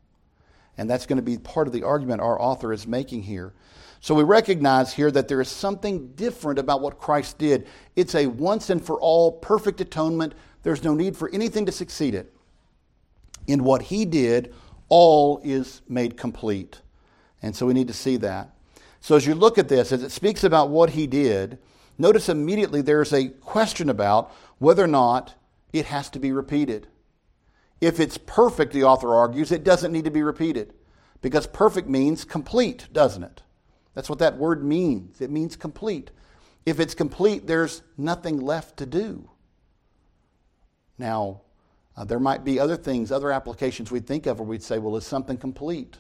And 0.77 0.91
that's 0.91 1.07
going 1.07 1.17
to 1.17 1.23
be 1.23 1.39
part 1.39 1.67
of 1.67 1.73
the 1.73 1.85
argument 1.85 2.21
our 2.21 2.39
author 2.39 2.71
is 2.71 2.87
making 2.87 3.23
here. 3.23 3.55
So 4.01 4.15
we 4.15 4.23
recognize 4.23 4.93
here 4.93 5.11
that 5.11 5.27
there 5.27 5.41
is 5.41 5.49
something 5.49 6.09
different 6.13 6.59
about 6.59 6.83
what 6.83 6.99
Christ 6.99 7.39
did. 7.39 7.67
It's 7.97 8.15
a 8.15 8.27
once 8.27 8.69
and 8.69 8.85
for 8.85 9.01
all 9.01 9.33
perfect 9.33 9.81
atonement. 9.81 10.35
There's 10.65 10.85
no 10.85 10.93
need 10.93 11.17
for 11.17 11.31
anything 11.31 11.65
to 11.65 11.73
succeed 11.73 12.15
it. 12.15 12.35
In 13.47 13.65
what 13.65 13.81
he 13.81 14.05
did, 14.05 14.55
all 14.91 15.41
is 15.43 15.81
made 15.89 16.19
complete. 16.19 16.83
And 17.41 17.57
so 17.57 17.65
we 17.65 17.73
need 17.73 17.89
to 17.89 17.95
see 17.95 18.19
that. 18.19 18.51
So 19.01 19.17
as 19.17 19.27
you 19.27 19.35
look 19.35 19.57
at 19.57 19.69
this, 19.69 19.93
as 19.93 20.03
it 20.03 20.13
speaks 20.13 20.45
about 20.45 20.69
what 20.69 20.91
he 20.91 21.07
did, 21.07 21.59
notice 21.97 22.29
immediately 22.29 22.83
there's 22.83 23.15
a 23.15 23.29
question 23.29 23.89
about 23.89 24.31
whether 24.59 24.85
or 24.85 24.89
not 24.89 25.35
it 25.73 25.87
has 25.87 26.11
to 26.11 26.19
be 26.19 26.33
repeated. 26.33 26.87
If 27.81 27.99
it's 27.99 28.19
perfect, 28.19 28.75
the 28.75 28.85
author 28.85 29.15
argues, 29.15 29.51
it 29.51 29.65
doesn't 29.65 29.93
need 29.93 30.05
to 30.05 30.11
be 30.11 30.23
repeated. 30.23 30.75
Because 31.23 31.47
perfect 31.47 31.89
means 31.89 32.25
complete, 32.25 32.89
doesn't 32.93 33.25
it? 33.25 33.43
That's 33.95 34.11
what 34.11 34.19
that 34.19 34.37
word 34.37 34.63
means. 34.63 35.21
It 35.21 35.31
means 35.31 35.57
complete. 35.57 36.11
If 36.67 36.79
it's 36.79 36.95
complete, 36.95 37.47
there's 37.47 37.83
nothing 37.97 38.39
left 38.39 38.77
to 38.79 38.87
do. 38.87 39.31
Now, 40.99 41.41
uh, 42.01 42.05
there 42.05 42.19
might 42.19 42.45
be 42.45 42.59
other 42.59 42.79
things, 42.79 43.13
other 43.13 43.31
applications 43.31 43.91
we'd 43.91 44.07
think 44.07 44.25
of 44.25 44.41
where 44.41 44.49
we'd 44.49 44.63
say, 44.63 44.79
well, 44.79 44.97
is 44.97 45.05
something 45.05 45.37
complete? 45.37 45.99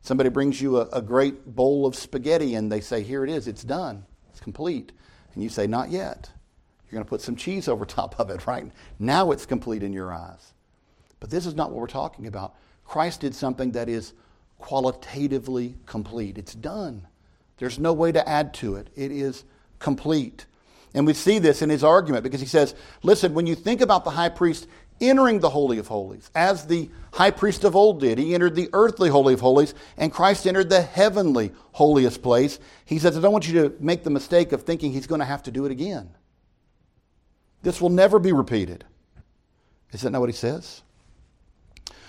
Somebody 0.00 0.30
brings 0.30 0.60
you 0.60 0.78
a, 0.78 0.86
a 0.92 1.02
great 1.02 1.44
bowl 1.56 1.84
of 1.84 1.96
spaghetti 1.96 2.54
and 2.54 2.70
they 2.70 2.80
say, 2.80 3.02
here 3.02 3.24
it 3.24 3.30
is, 3.30 3.48
it's 3.48 3.64
done, 3.64 4.04
it's 4.30 4.38
complete. 4.38 4.92
And 5.34 5.42
you 5.42 5.48
say, 5.48 5.66
not 5.66 5.90
yet. 5.90 6.30
You're 6.84 6.92
going 6.92 7.04
to 7.04 7.08
put 7.08 7.22
some 7.22 7.34
cheese 7.34 7.66
over 7.66 7.84
top 7.86 8.20
of 8.20 8.30
it, 8.30 8.46
right? 8.46 8.70
Now 9.00 9.32
it's 9.32 9.44
complete 9.44 9.82
in 9.82 9.92
your 9.92 10.12
eyes. 10.12 10.52
But 11.18 11.30
this 11.30 11.44
is 11.44 11.56
not 11.56 11.72
what 11.72 11.80
we're 11.80 11.86
talking 11.88 12.28
about. 12.28 12.54
Christ 12.84 13.22
did 13.22 13.34
something 13.34 13.72
that 13.72 13.88
is 13.88 14.12
qualitatively 14.58 15.74
complete. 15.86 16.38
It's 16.38 16.54
done. 16.54 17.08
There's 17.56 17.80
no 17.80 17.92
way 17.92 18.12
to 18.12 18.28
add 18.28 18.54
to 18.54 18.76
it. 18.76 18.90
It 18.94 19.10
is 19.10 19.42
complete. 19.80 20.46
And 20.94 21.06
we 21.06 21.14
see 21.14 21.38
this 21.38 21.62
in 21.62 21.70
his 21.70 21.82
argument 21.82 22.22
because 22.22 22.40
he 22.40 22.46
says, 22.46 22.74
listen, 23.02 23.34
when 23.34 23.46
you 23.46 23.54
think 23.54 23.80
about 23.80 24.04
the 24.04 24.10
high 24.10 24.28
priest, 24.28 24.66
entering 25.02 25.40
the 25.40 25.50
Holy 25.50 25.78
of 25.78 25.88
Holies, 25.88 26.30
as 26.34 26.66
the 26.66 26.90
high 27.12 27.30
priest 27.30 27.64
of 27.64 27.76
old 27.76 28.00
did. 28.00 28.18
He 28.18 28.34
entered 28.34 28.54
the 28.54 28.70
earthly 28.72 29.10
Holy 29.10 29.34
of 29.34 29.40
Holies, 29.40 29.74
and 29.96 30.12
Christ 30.12 30.46
entered 30.46 30.70
the 30.70 30.80
heavenly 30.80 31.52
holiest 31.72 32.22
place. 32.22 32.58
He 32.84 32.98
says, 32.98 33.16
I 33.16 33.20
don't 33.20 33.32
want 33.32 33.48
you 33.48 33.62
to 33.62 33.74
make 33.80 34.04
the 34.04 34.10
mistake 34.10 34.52
of 34.52 34.62
thinking 34.62 34.92
he's 34.92 35.06
going 35.06 35.20
to 35.20 35.24
have 35.24 35.42
to 35.44 35.50
do 35.50 35.66
it 35.66 35.72
again. 35.72 36.10
This 37.62 37.80
will 37.80 37.90
never 37.90 38.18
be 38.18 38.32
repeated. 38.32 38.84
Is 39.92 40.02
that 40.02 40.10
not 40.10 40.20
what 40.20 40.30
he 40.30 40.34
says? 40.34 40.82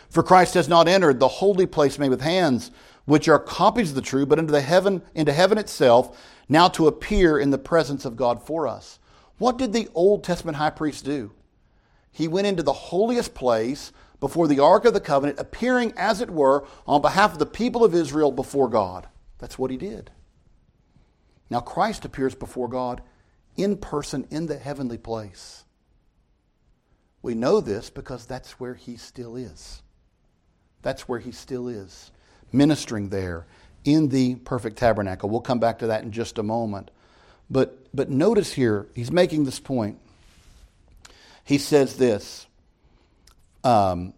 For 0.09 0.23
Christ 0.23 0.53
has 0.53 0.69
not 0.69 0.87
entered 0.87 1.19
the 1.19 1.27
holy 1.27 1.65
place 1.65 1.99
made 1.99 2.09
with 2.09 2.21
hands, 2.21 2.71
which 3.05 3.27
are 3.27 3.39
copies 3.39 3.89
of 3.89 3.95
the 3.95 4.01
true, 4.01 4.25
but 4.25 4.39
into 4.39 4.51
the 4.51 4.61
heaven, 4.61 5.01
into 5.15 5.33
heaven 5.33 5.57
itself, 5.57 6.17
now 6.47 6.67
to 6.69 6.87
appear 6.87 7.37
in 7.37 7.49
the 7.49 7.57
presence 7.57 8.05
of 8.05 8.15
God 8.15 8.41
for 8.45 8.67
us. 8.67 8.99
What 9.37 9.57
did 9.57 9.73
the 9.73 9.89
Old 9.93 10.23
Testament 10.23 10.57
high 10.57 10.69
priest 10.69 11.03
do? 11.03 11.31
He 12.13 12.27
went 12.27 12.47
into 12.47 12.63
the 12.63 12.71
holiest 12.71 13.33
place 13.33 13.91
before 14.19 14.47
the 14.47 14.59
Ark 14.59 14.85
of 14.85 14.93
the 14.93 15.01
Covenant, 15.01 15.39
appearing, 15.39 15.93
as 15.97 16.21
it 16.21 16.31
were, 16.31 16.65
on 16.87 17.01
behalf 17.01 17.33
of 17.33 17.39
the 17.39 17.45
people 17.45 17.83
of 17.83 17.93
Israel 17.93 18.31
before 18.31 18.69
God. 18.69 19.07
That's 19.39 19.59
what 19.59 19.71
he 19.71 19.75
did. 19.75 20.11
Now, 21.49 21.59
Christ 21.59 22.05
appears 22.05 22.35
before 22.35 22.69
God 22.69 23.01
in 23.57 23.75
person 23.75 24.25
in 24.29 24.45
the 24.45 24.57
heavenly 24.57 24.97
place. 24.97 25.65
We 27.21 27.33
know 27.33 27.59
this 27.59 27.89
because 27.89 28.25
that's 28.25 28.59
where 28.59 28.75
he 28.75 28.95
still 28.95 29.35
is. 29.35 29.81
That's 30.83 31.07
where 31.07 31.19
he 31.19 31.31
still 31.31 31.67
is, 31.67 32.11
ministering 32.51 33.09
there 33.09 33.45
in 33.83 34.09
the 34.09 34.35
perfect 34.35 34.77
tabernacle. 34.77 35.29
We'll 35.29 35.41
come 35.41 35.59
back 35.59 35.79
to 35.79 35.87
that 35.87 36.03
in 36.03 36.11
just 36.11 36.37
a 36.37 36.43
moment. 36.43 36.91
But, 37.49 37.87
but 37.93 38.09
notice 38.09 38.53
here, 38.53 38.87
he's 38.95 39.11
making 39.11 39.45
this 39.45 39.59
point 39.59 39.99
he 41.43 41.57
says 41.57 41.97
this 41.97 42.47
um, 43.63 44.13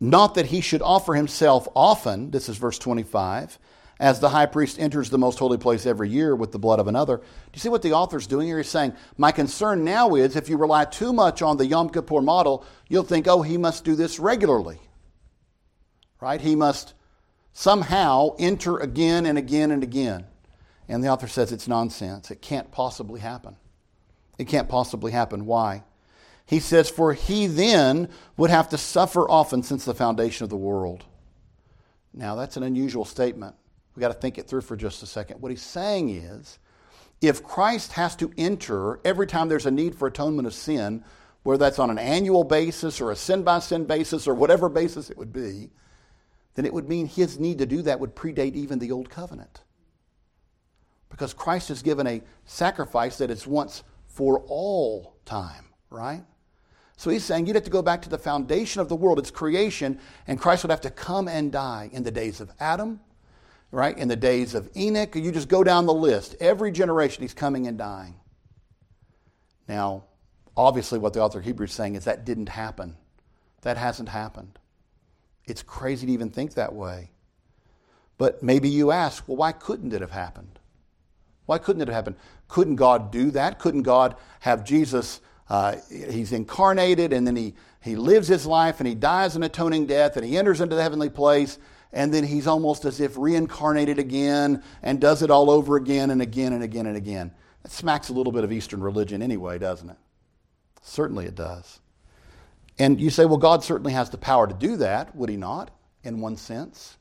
Not 0.00 0.34
that 0.34 0.46
he 0.46 0.60
should 0.60 0.82
offer 0.82 1.14
himself 1.14 1.68
often, 1.74 2.30
this 2.30 2.48
is 2.48 2.56
verse 2.56 2.78
25, 2.78 3.58
as 4.00 4.20
the 4.20 4.28
high 4.28 4.46
priest 4.46 4.78
enters 4.78 5.10
the 5.10 5.18
most 5.18 5.38
holy 5.38 5.58
place 5.58 5.84
every 5.84 6.08
year 6.08 6.36
with 6.36 6.52
the 6.52 6.58
blood 6.58 6.78
of 6.78 6.86
another. 6.86 7.16
Do 7.16 7.24
you 7.52 7.60
see 7.60 7.68
what 7.68 7.82
the 7.82 7.94
author's 7.94 8.28
doing 8.28 8.46
here? 8.46 8.58
He's 8.58 8.68
saying, 8.68 8.94
My 9.16 9.32
concern 9.32 9.84
now 9.84 10.14
is 10.14 10.36
if 10.36 10.48
you 10.48 10.56
rely 10.56 10.84
too 10.84 11.12
much 11.12 11.42
on 11.42 11.56
the 11.56 11.66
Yom 11.66 11.90
Kippur 11.90 12.20
model, 12.20 12.64
you'll 12.88 13.02
think, 13.02 13.26
oh, 13.26 13.42
he 13.42 13.56
must 13.56 13.84
do 13.84 13.96
this 13.96 14.20
regularly. 14.20 14.78
Right? 16.20 16.40
He 16.40 16.54
must 16.54 16.94
somehow 17.52 18.36
enter 18.38 18.78
again 18.78 19.26
and 19.26 19.36
again 19.36 19.72
and 19.72 19.82
again. 19.82 20.26
And 20.88 21.02
the 21.02 21.08
author 21.08 21.28
says 21.28 21.52
it's 21.52 21.68
nonsense. 21.68 22.30
It 22.30 22.40
can't 22.40 22.70
possibly 22.70 23.20
happen. 23.20 23.56
It 24.38 24.46
can't 24.46 24.68
possibly 24.68 25.10
happen. 25.10 25.44
Why? 25.44 25.82
He 26.48 26.60
says, 26.60 26.88
For 26.88 27.12
he 27.12 27.46
then 27.46 28.08
would 28.38 28.48
have 28.48 28.70
to 28.70 28.78
suffer 28.78 29.30
often 29.30 29.62
since 29.62 29.84
the 29.84 29.94
foundation 29.94 30.44
of 30.44 30.50
the 30.50 30.56
world. 30.56 31.04
Now, 32.14 32.34
that's 32.36 32.56
an 32.56 32.62
unusual 32.62 33.04
statement. 33.04 33.54
We've 33.94 34.00
got 34.00 34.08
to 34.08 34.14
think 34.14 34.38
it 34.38 34.48
through 34.48 34.62
for 34.62 34.74
just 34.74 35.02
a 35.02 35.06
second. 35.06 35.42
What 35.42 35.50
he's 35.50 35.62
saying 35.62 36.08
is, 36.08 36.58
if 37.20 37.42
Christ 37.42 37.92
has 37.92 38.16
to 38.16 38.32
enter 38.38 38.98
every 39.04 39.26
time 39.26 39.48
there's 39.48 39.66
a 39.66 39.70
need 39.70 39.94
for 39.94 40.08
atonement 40.08 40.46
of 40.46 40.54
sin, 40.54 41.04
whether 41.42 41.58
that's 41.58 41.78
on 41.78 41.90
an 41.90 41.98
annual 41.98 42.44
basis 42.44 42.98
or 42.98 43.10
a 43.10 43.16
sin 43.16 43.42
by 43.42 43.58
sin 43.58 43.84
basis 43.84 44.26
or 44.26 44.34
whatever 44.34 44.70
basis 44.70 45.10
it 45.10 45.18
would 45.18 45.32
be, 45.32 45.68
then 46.54 46.64
it 46.64 46.72
would 46.72 46.88
mean 46.88 47.06
his 47.06 47.38
need 47.38 47.58
to 47.58 47.66
do 47.66 47.82
that 47.82 48.00
would 48.00 48.16
predate 48.16 48.54
even 48.54 48.78
the 48.78 48.90
old 48.90 49.10
covenant. 49.10 49.60
Because 51.10 51.34
Christ 51.34 51.68
has 51.68 51.82
given 51.82 52.06
a 52.06 52.22
sacrifice 52.46 53.18
that 53.18 53.30
is 53.30 53.46
once 53.46 53.82
for 54.06 54.40
all 54.48 55.16
time, 55.26 55.66
right? 55.90 56.24
So 56.98 57.10
he's 57.10 57.24
saying 57.24 57.46
you'd 57.46 57.54
have 57.54 57.64
to 57.64 57.70
go 57.70 57.80
back 57.80 58.02
to 58.02 58.08
the 58.08 58.18
foundation 58.18 58.80
of 58.80 58.88
the 58.88 58.96
world, 58.96 59.20
its 59.20 59.30
creation, 59.30 60.00
and 60.26 60.36
Christ 60.38 60.64
would 60.64 60.72
have 60.72 60.80
to 60.80 60.90
come 60.90 61.28
and 61.28 61.52
die 61.52 61.90
in 61.92 62.02
the 62.02 62.10
days 62.10 62.40
of 62.40 62.50
Adam, 62.58 62.98
right? 63.70 63.96
In 63.96 64.08
the 64.08 64.16
days 64.16 64.52
of 64.52 64.68
Enoch. 64.76 65.14
You 65.14 65.30
just 65.30 65.48
go 65.48 65.62
down 65.62 65.86
the 65.86 65.94
list. 65.94 66.34
Every 66.40 66.72
generation 66.72 67.22
he's 67.22 67.34
coming 67.34 67.68
and 67.68 67.78
dying. 67.78 68.16
Now, 69.68 70.06
obviously, 70.56 70.98
what 70.98 71.12
the 71.12 71.20
author 71.20 71.38
of 71.38 71.44
Hebrews 71.44 71.70
is 71.70 71.76
saying 71.76 71.94
is 71.94 72.04
that 72.04 72.24
didn't 72.24 72.48
happen. 72.48 72.96
That 73.62 73.76
hasn't 73.76 74.08
happened. 74.08 74.58
It's 75.44 75.62
crazy 75.62 76.08
to 76.08 76.12
even 76.12 76.30
think 76.30 76.54
that 76.54 76.74
way. 76.74 77.12
But 78.16 78.42
maybe 78.42 78.68
you 78.68 78.90
ask, 78.90 79.22
well, 79.28 79.36
why 79.36 79.52
couldn't 79.52 79.92
it 79.92 80.00
have 80.00 80.10
happened? 80.10 80.58
Why 81.46 81.58
couldn't 81.58 81.80
it 81.80 81.86
have 81.86 81.94
happened? 81.94 82.16
Couldn't 82.48 82.74
God 82.74 83.12
do 83.12 83.30
that? 83.30 83.60
Couldn't 83.60 83.84
God 83.84 84.16
have 84.40 84.64
Jesus? 84.64 85.20
Uh, 85.48 85.76
he's 85.90 86.32
incarnated 86.32 87.12
and 87.12 87.26
then 87.26 87.36
he, 87.36 87.54
he 87.80 87.96
lives 87.96 88.28
his 88.28 88.44
life 88.44 88.80
and 88.80 88.86
he 88.86 88.94
dies 88.94 89.34
an 89.36 89.42
atoning 89.42 89.86
death 89.86 90.16
and 90.16 90.26
he 90.26 90.36
enters 90.36 90.60
into 90.60 90.76
the 90.76 90.82
heavenly 90.82 91.08
place 91.08 91.58
and 91.92 92.12
then 92.12 92.24
he's 92.24 92.46
almost 92.46 92.84
as 92.84 93.00
if 93.00 93.16
reincarnated 93.16 93.98
again 93.98 94.62
and 94.82 95.00
does 95.00 95.22
it 95.22 95.30
all 95.30 95.50
over 95.50 95.76
again 95.76 96.10
and 96.10 96.20
again 96.20 96.52
and 96.52 96.62
again 96.62 96.86
and 96.86 96.96
again. 96.96 97.32
That 97.62 97.72
smacks 97.72 98.08
a 98.08 98.12
little 98.12 98.32
bit 98.32 98.44
of 98.44 98.52
Eastern 98.52 98.82
religion 98.82 99.22
anyway, 99.22 99.58
doesn't 99.58 99.88
it? 99.88 99.96
Certainly 100.82 101.26
it 101.26 101.34
does. 101.34 101.80
And 102.78 103.00
you 103.00 103.10
say, 103.10 103.24
well, 103.24 103.38
God 103.38 103.64
certainly 103.64 103.92
has 103.92 104.10
the 104.10 104.18
power 104.18 104.46
to 104.46 104.54
do 104.54 104.76
that, 104.76 105.14
would 105.16 105.28
he 105.28 105.36
not, 105.36 105.70
in 106.04 106.20
one 106.20 106.36
sense? 106.36 106.96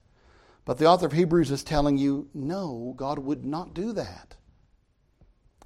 But 0.65 0.77
the 0.77 0.85
author 0.85 1.05
of 1.05 1.13
Hebrews 1.13 1.51
is 1.51 1.63
telling 1.63 1.97
you, 1.97 2.27
no, 2.33 2.93
God 2.97 3.19
would 3.19 3.45
not 3.45 3.73
do 3.73 3.93
that. 3.93 4.35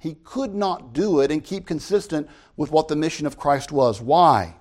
He 0.02 0.14
could 0.14 0.52
not 0.52 0.92
do 0.92 1.20
it 1.20 1.30
and 1.30 1.44
keep 1.44 1.64
consistent 1.64 2.28
with 2.56 2.72
what 2.72 2.88
the 2.88 2.96
mission 2.96 3.24
of 3.24 3.38
Christ 3.38 3.70
was. 3.70 4.00
Why? 4.00 4.56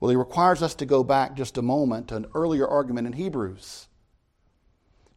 Well, 0.00 0.08
he 0.08 0.16
requires 0.16 0.62
us 0.62 0.74
to 0.76 0.86
go 0.86 1.04
back 1.04 1.34
just 1.36 1.58
a 1.58 1.62
moment 1.62 2.08
to 2.08 2.16
an 2.16 2.24
earlier 2.34 2.66
argument 2.66 3.06
in 3.06 3.12
Hebrews. 3.12 3.88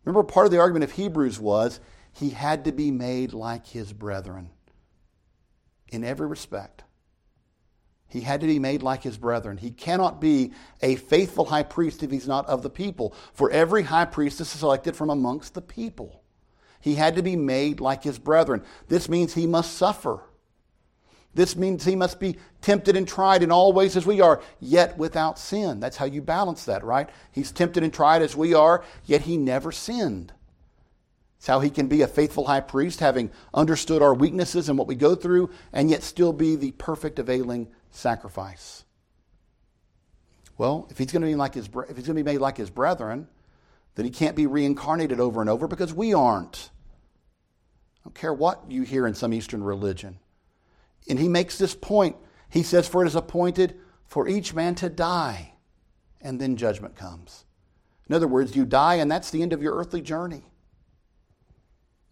Remember, 0.03 0.21
part 0.21 0.47
of 0.47 0.51
the 0.51 0.59
argument 0.59 0.83
of 0.83 0.91
Hebrews 0.91 1.39
was 1.39 1.79
he 2.11 2.31
had 2.31 2.65
to 2.65 2.73
be 2.73 2.91
made 2.91 3.31
like 3.31 3.65
his 3.65 3.93
brethren 3.93 4.49
in 5.87 6.03
every 6.03 6.27
respect. 6.27 6.83
He 8.09 8.19
had 8.19 8.41
to 8.41 8.47
be 8.47 8.59
made 8.59 8.83
like 8.83 9.03
his 9.03 9.17
brethren. 9.17 9.55
He 9.55 9.71
cannot 9.71 10.19
be 10.19 10.51
a 10.81 10.97
faithful 10.97 11.45
high 11.45 11.63
priest 11.63 12.03
if 12.03 12.11
he's 12.11 12.27
not 12.27 12.45
of 12.47 12.63
the 12.63 12.69
people. 12.69 13.15
For 13.31 13.49
every 13.49 13.83
high 13.83 14.03
priest 14.03 14.41
is 14.41 14.49
selected 14.49 14.97
from 14.97 15.09
amongst 15.09 15.53
the 15.53 15.61
people. 15.61 16.22
He 16.83 16.95
had 16.95 17.15
to 17.15 17.23
be 17.23 17.37
made 17.37 17.79
like 17.79 18.03
his 18.03 18.19
brethren. 18.19 18.61
This 18.89 19.07
means 19.07 19.33
he 19.33 19.47
must 19.47 19.77
suffer. 19.77 20.19
This 21.33 21.55
means 21.55 21.85
he 21.85 21.95
must 21.95 22.19
be 22.19 22.35
tempted 22.59 22.97
and 22.97 23.07
tried 23.07 23.41
in 23.41 23.53
all 23.53 23.71
ways 23.71 23.95
as 23.95 24.05
we 24.05 24.19
are, 24.19 24.41
yet 24.59 24.97
without 24.97 25.39
sin. 25.39 25.79
That's 25.79 25.95
how 25.95 26.03
you 26.03 26.21
balance 26.21 26.65
that, 26.65 26.83
right? 26.83 27.09
He's 27.31 27.53
tempted 27.53 27.83
and 27.83 27.93
tried 27.93 28.21
as 28.21 28.35
we 28.35 28.53
are, 28.53 28.83
yet 29.05 29.21
he 29.21 29.37
never 29.37 29.71
sinned. 29.71 30.33
It's 31.37 31.47
how 31.47 31.61
he 31.61 31.69
can 31.69 31.87
be 31.87 32.01
a 32.01 32.07
faithful 32.07 32.47
high 32.47 32.59
priest, 32.59 32.99
having 32.99 33.31
understood 33.53 34.01
our 34.01 34.13
weaknesses 34.13 34.67
and 34.67 34.77
what 34.77 34.87
we 34.89 34.95
go 34.95 35.15
through, 35.15 35.51
and 35.71 35.89
yet 35.89 36.03
still 36.03 36.33
be 36.33 36.57
the 36.57 36.73
perfect 36.73 37.17
availing 37.17 37.69
sacrifice. 37.91 38.83
Well, 40.57 40.85
if 40.89 40.97
he's 40.97 41.13
going 41.13 41.21
to 41.21 41.27
be 41.29 41.35
like 41.35 41.53
his, 41.53 41.67
if 41.67 41.95
he's 41.95 42.07
going 42.07 42.17
to 42.17 42.23
be 42.23 42.23
made 42.23 42.39
like 42.39 42.57
his 42.57 42.69
brethren, 42.69 43.29
then 43.95 44.03
he 44.03 44.11
can't 44.11 44.35
be 44.35 44.47
reincarnated 44.47 45.21
over 45.21 45.39
and 45.39 45.49
over 45.49 45.65
because 45.65 45.93
we 45.93 46.13
aren't. 46.13 46.71
I 48.03 48.09
don't 48.09 48.15
care 48.15 48.33
what 48.33 48.69
you 48.69 48.83
hear 48.83 49.07
in 49.07 49.13
some 49.13 49.33
Eastern 49.33 49.63
religion. 49.63 50.19
And 51.07 51.19
he 51.19 51.29
makes 51.29 51.57
this 51.57 51.75
point. 51.75 52.17
He 52.49 52.63
says, 52.63 52.87
For 52.87 53.03
it 53.03 53.07
is 53.07 53.15
appointed 53.15 53.79
for 54.05 54.27
each 54.27 54.53
man 54.53 54.75
to 54.75 54.89
die, 54.89 55.53
and 56.21 56.39
then 56.39 56.57
judgment 56.57 56.95
comes. 56.95 57.45
In 58.07 58.15
other 58.15 58.27
words, 58.27 58.55
you 58.55 58.65
die, 58.65 58.95
and 58.95 59.09
that's 59.09 59.31
the 59.31 59.41
end 59.41 59.53
of 59.53 59.61
your 59.61 59.75
earthly 59.75 60.01
journey. 60.01 60.43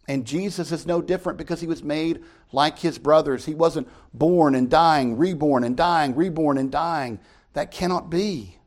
And 0.08 0.26
Jesus 0.26 0.72
is 0.72 0.86
no 0.86 1.00
different 1.00 1.38
because 1.38 1.60
he 1.60 1.66
was 1.66 1.82
made 1.82 2.24
like 2.50 2.78
his 2.78 2.98
brothers. 2.98 3.44
He 3.44 3.54
wasn't 3.54 3.88
born 4.12 4.54
and 4.54 4.68
dying, 4.68 5.16
reborn 5.16 5.62
and 5.62 5.76
dying, 5.76 6.14
reborn 6.16 6.58
and 6.58 6.72
dying. 6.72 7.20
That 7.52 7.70
cannot 7.70 8.10
be. 8.10 8.58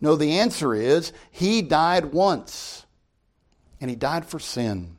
No, 0.00 0.16
the 0.16 0.38
answer 0.38 0.74
is 0.74 1.12
he 1.30 1.60
died 1.60 2.12
once, 2.12 2.86
and 3.80 3.90
he 3.90 3.96
died 3.96 4.24
for 4.24 4.38
sin. 4.38 4.97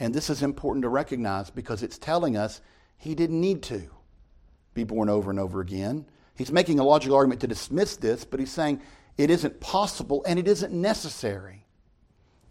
And 0.00 0.14
this 0.14 0.30
is 0.30 0.42
important 0.42 0.82
to 0.82 0.88
recognize 0.88 1.50
because 1.50 1.82
it's 1.82 1.98
telling 1.98 2.36
us 2.36 2.62
he 2.96 3.14
didn't 3.14 3.40
need 3.40 3.62
to 3.64 3.82
be 4.72 4.82
born 4.82 5.10
over 5.10 5.30
and 5.30 5.38
over 5.38 5.60
again. 5.60 6.06
He's 6.34 6.50
making 6.50 6.78
a 6.78 6.84
logical 6.84 7.16
argument 7.16 7.42
to 7.42 7.46
dismiss 7.46 7.96
this, 7.96 8.24
but 8.24 8.40
he's 8.40 8.50
saying 8.50 8.80
it 9.18 9.30
isn't 9.30 9.60
possible 9.60 10.24
and 10.26 10.38
it 10.38 10.48
isn't 10.48 10.72
necessary. 10.72 11.66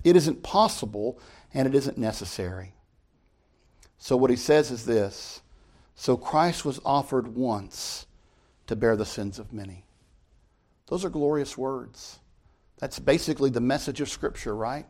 It 0.03 0.15
isn't 0.15 0.43
possible 0.43 1.19
and 1.51 1.67
it 1.67 1.73
isn't 1.73 1.97
necessary. 1.97 2.75
So, 3.97 4.15
what 4.15 4.29
he 4.29 4.35
says 4.35 4.69
is 4.69 4.85
this 4.85 5.41
So, 5.95 6.15
Christ 6.15 6.63
was 6.63 6.79
offered 6.85 7.35
once 7.35 8.05
to 8.67 8.75
bear 8.75 8.95
the 8.95 9.05
sins 9.05 9.39
of 9.39 9.51
many. 9.51 9.85
Those 10.87 11.03
are 11.03 11.09
glorious 11.09 11.57
words. 11.57 12.19
That's 12.77 12.99
basically 12.99 13.49
the 13.49 13.59
message 13.59 14.01
of 14.01 14.09
Scripture, 14.09 14.55
right? 14.55 14.85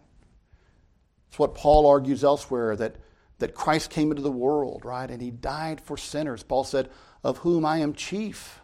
It's 1.29 1.39
what 1.39 1.55
Paul 1.55 1.85
argues 1.85 2.23
elsewhere 2.23 2.75
that, 2.75 2.95
that 3.37 3.55
Christ 3.55 3.89
came 3.89 4.11
into 4.11 4.23
the 4.23 4.31
world, 4.31 4.83
right? 4.83 5.09
And 5.09 5.21
he 5.21 5.31
died 5.31 5.79
for 5.79 5.95
sinners. 5.95 6.43
Paul 6.43 6.63
said, 6.63 6.89
Of 7.23 7.39
whom 7.39 7.65
I 7.65 7.77
am 7.77 7.93
chief. 7.93 8.59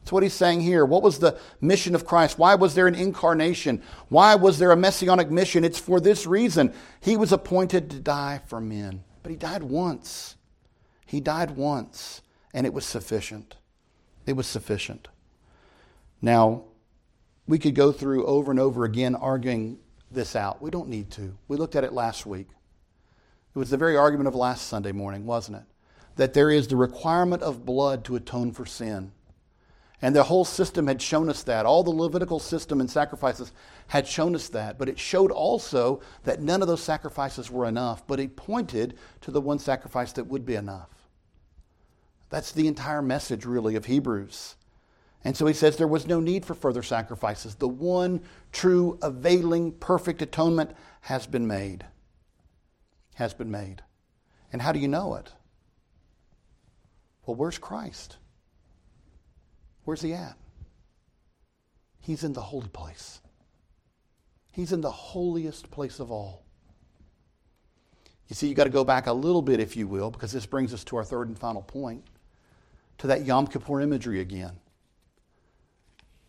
That's 0.00 0.12
what 0.12 0.24
he's 0.24 0.34
saying 0.34 0.62
here. 0.62 0.84
What 0.84 1.04
was 1.04 1.20
the 1.20 1.38
mission 1.60 1.94
of 1.94 2.04
Christ? 2.04 2.36
Why 2.36 2.56
was 2.56 2.74
there 2.74 2.88
an 2.88 2.96
incarnation? 2.96 3.82
Why 4.08 4.34
was 4.34 4.58
there 4.58 4.72
a 4.72 4.76
messianic 4.76 5.30
mission? 5.30 5.64
It's 5.64 5.78
for 5.78 6.00
this 6.00 6.26
reason. 6.26 6.74
He 7.00 7.16
was 7.16 7.30
appointed 7.30 7.88
to 7.90 8.00
die 8.00 8.40
for 8.46 8.60
men, 8.60 9.04
but 9.22 9.30
he 9.30 9.36
died 9.36 9.62
once. 9.62 10.34
He 11.06 11.20
died 11.20 11.52
once, 11.52 12.20
and 12.52 12.66
it 12.66 12.74
was 12.74 12.84
sufficient. 12.84 13.56
It 14.26 14.32
was 14.32 14.48
sufficient. 14.48 15.06
Now, 16.20 16.64
we 17.46 17.58
could 17.58 17.76
go 17.76 17.92
through 17.92 18.26
over 18.26 18.50
and 18.50 18.58
over 18.58 18.84
again 18.84 19.14
arguing 19.14 19.78
this 20.14 20.36
out. 20.36 20.62
We 20.62 20.70
don't 20.70 20.88
need 20.88 21.10
to. 21.12 21.36
We 21.48 21.56
looked 21.56 21.76
at 21.76 21.84
it 21.84 21.92
last 21.92 22.26
week. 22.26 22.48
It 23.54 23.58
was 23.58 23.70
the 23.70 23.76
very 23.76 23.96
argument 23.96 24.28
of 24.28 24.34
last 24.34 24.66
Sunday 24.66 24.92
morning, 24.92 25.26
wasn't 25.26 25.58
it? 25.58 25.64
That 26.16 26.34
there 26.34 26.50
is 26.50 26.68
the 26.68 26.76
requirement 26.76 27.42
of 27.42 27.66
blood 27.66 28.04
to 28.04 28.16
atone 28.16 28.52
for 28.52 28.66
sin. 28.66 29.12
And 30.00 30.16
the 30.16 30.24
whole 30.24 30.44
system 30.44 30.88
had 30.88 31.00
shown 31.00 31.28
us 31.28 31.44
that. 31.44 31.64
All 31.64 31.84
the 31.84 31.90
Levitical 31.90 32.40
system 32.40 32.80
and 32.80 32.90
sacrifices 32.90 33.52
had 33.86 34.08
shown 34.08 34.34
us 34.34 34.48
that. 34.48 34.78
But 34.78 34.88
it 34.88 34.98
showed 34.98 35.30
also 35.30 36.00
that 36.24 36.40
none 36.40 36.60
of 36.60 36.68
those 36.68 36.82
sacrifices 36.82 37.50
were 37.50 37.66
enough, 37.66 38.04
but 38.06 38.18
it 38.18 38.34
pointed 38.34 38.98
to 39.20 39.30
the 39.30 39.40
one 39.40 39.60
sacrifice 39.60 40.12
that 40.12 40.26
would 40.26 40.44
be 40.44 40.56
enough. 40.56 40.88
That's 42.30 42.52
the 42.52 42.66
entire 42.66 43.02
message, 43.02 43.44
really, 43.44 43.76
of 43.76 43.84
Hebrews. 43.84 44.56
And 45.24 45.36
so 45.36 45.46
he 45.46 45.54
says 45.54 45.76
there 45.76 45.86
was 45.86 46.06
no 46.06 46.18
need 46.20 46.44
for 46.44 46.54
further 46.54 46.82
sacrifices. 46.82 47.54
The 47.54 47.68
one 47.68 48.22
true, 48.50 48.98
availing, 49.02 49.72
perfect 49.72 50.20
atonement 50.20 50.72
has 51.02 51.26
been 51.26 51.46
made. 51.46 51.84
Has 53.14 53.32
been 53.32 53.50
made. 53.50 53.82
And 54.52 54.60
how 54.60 54.72
do 54.72 54.80
you 54.80 54.88
know 54.88 55.14
it? 55.14 55.32
Well, 57.24 57.36
where's 57.36 57.58
Christ? 57.58 58.16
Where's 59.84 60.02
he 60.02 60.12
at? 60.12 60.36
He's 62.00 62.24
in 62.24 62.32
the 62.32 62.40
holy 62.40 62.68
place. 62.68 63.20
He's 64.50 64.72
in 64.72 64.80
the 64.80 64.90
holiest 64.90 65.70
place 65.70 66.00
of 66.00 66.10
all. 66.10 66.44
You 68.28 68.34
see, 68.34 68.48
you've 68.48 68.56
got 68.56 68.64
to 68.64 68.70
go 68.70 68.84
back 68.84 69.06
a 69.06 69.12
little 69.12 69.42
bit, 69.42 69.60
if 69.60 69.76
you 69.76 69.86
will, 69.86 70.10
because 70.10 70.32
this 70.32 70.46
brings 70.46 70.74
us 70.74 70.84
to 70.84 70.96
our 70.96 71.04
third 71.04 71.28
and 71.28 71.38
final 71.38 71.62
point, 71.62 72.04
to 72.98 73.06
that 73.06 73.24
Yom 73.24 73.46
Kippur 73.46 73.80
imagery 73.80 74.20
again. 74.20 74.58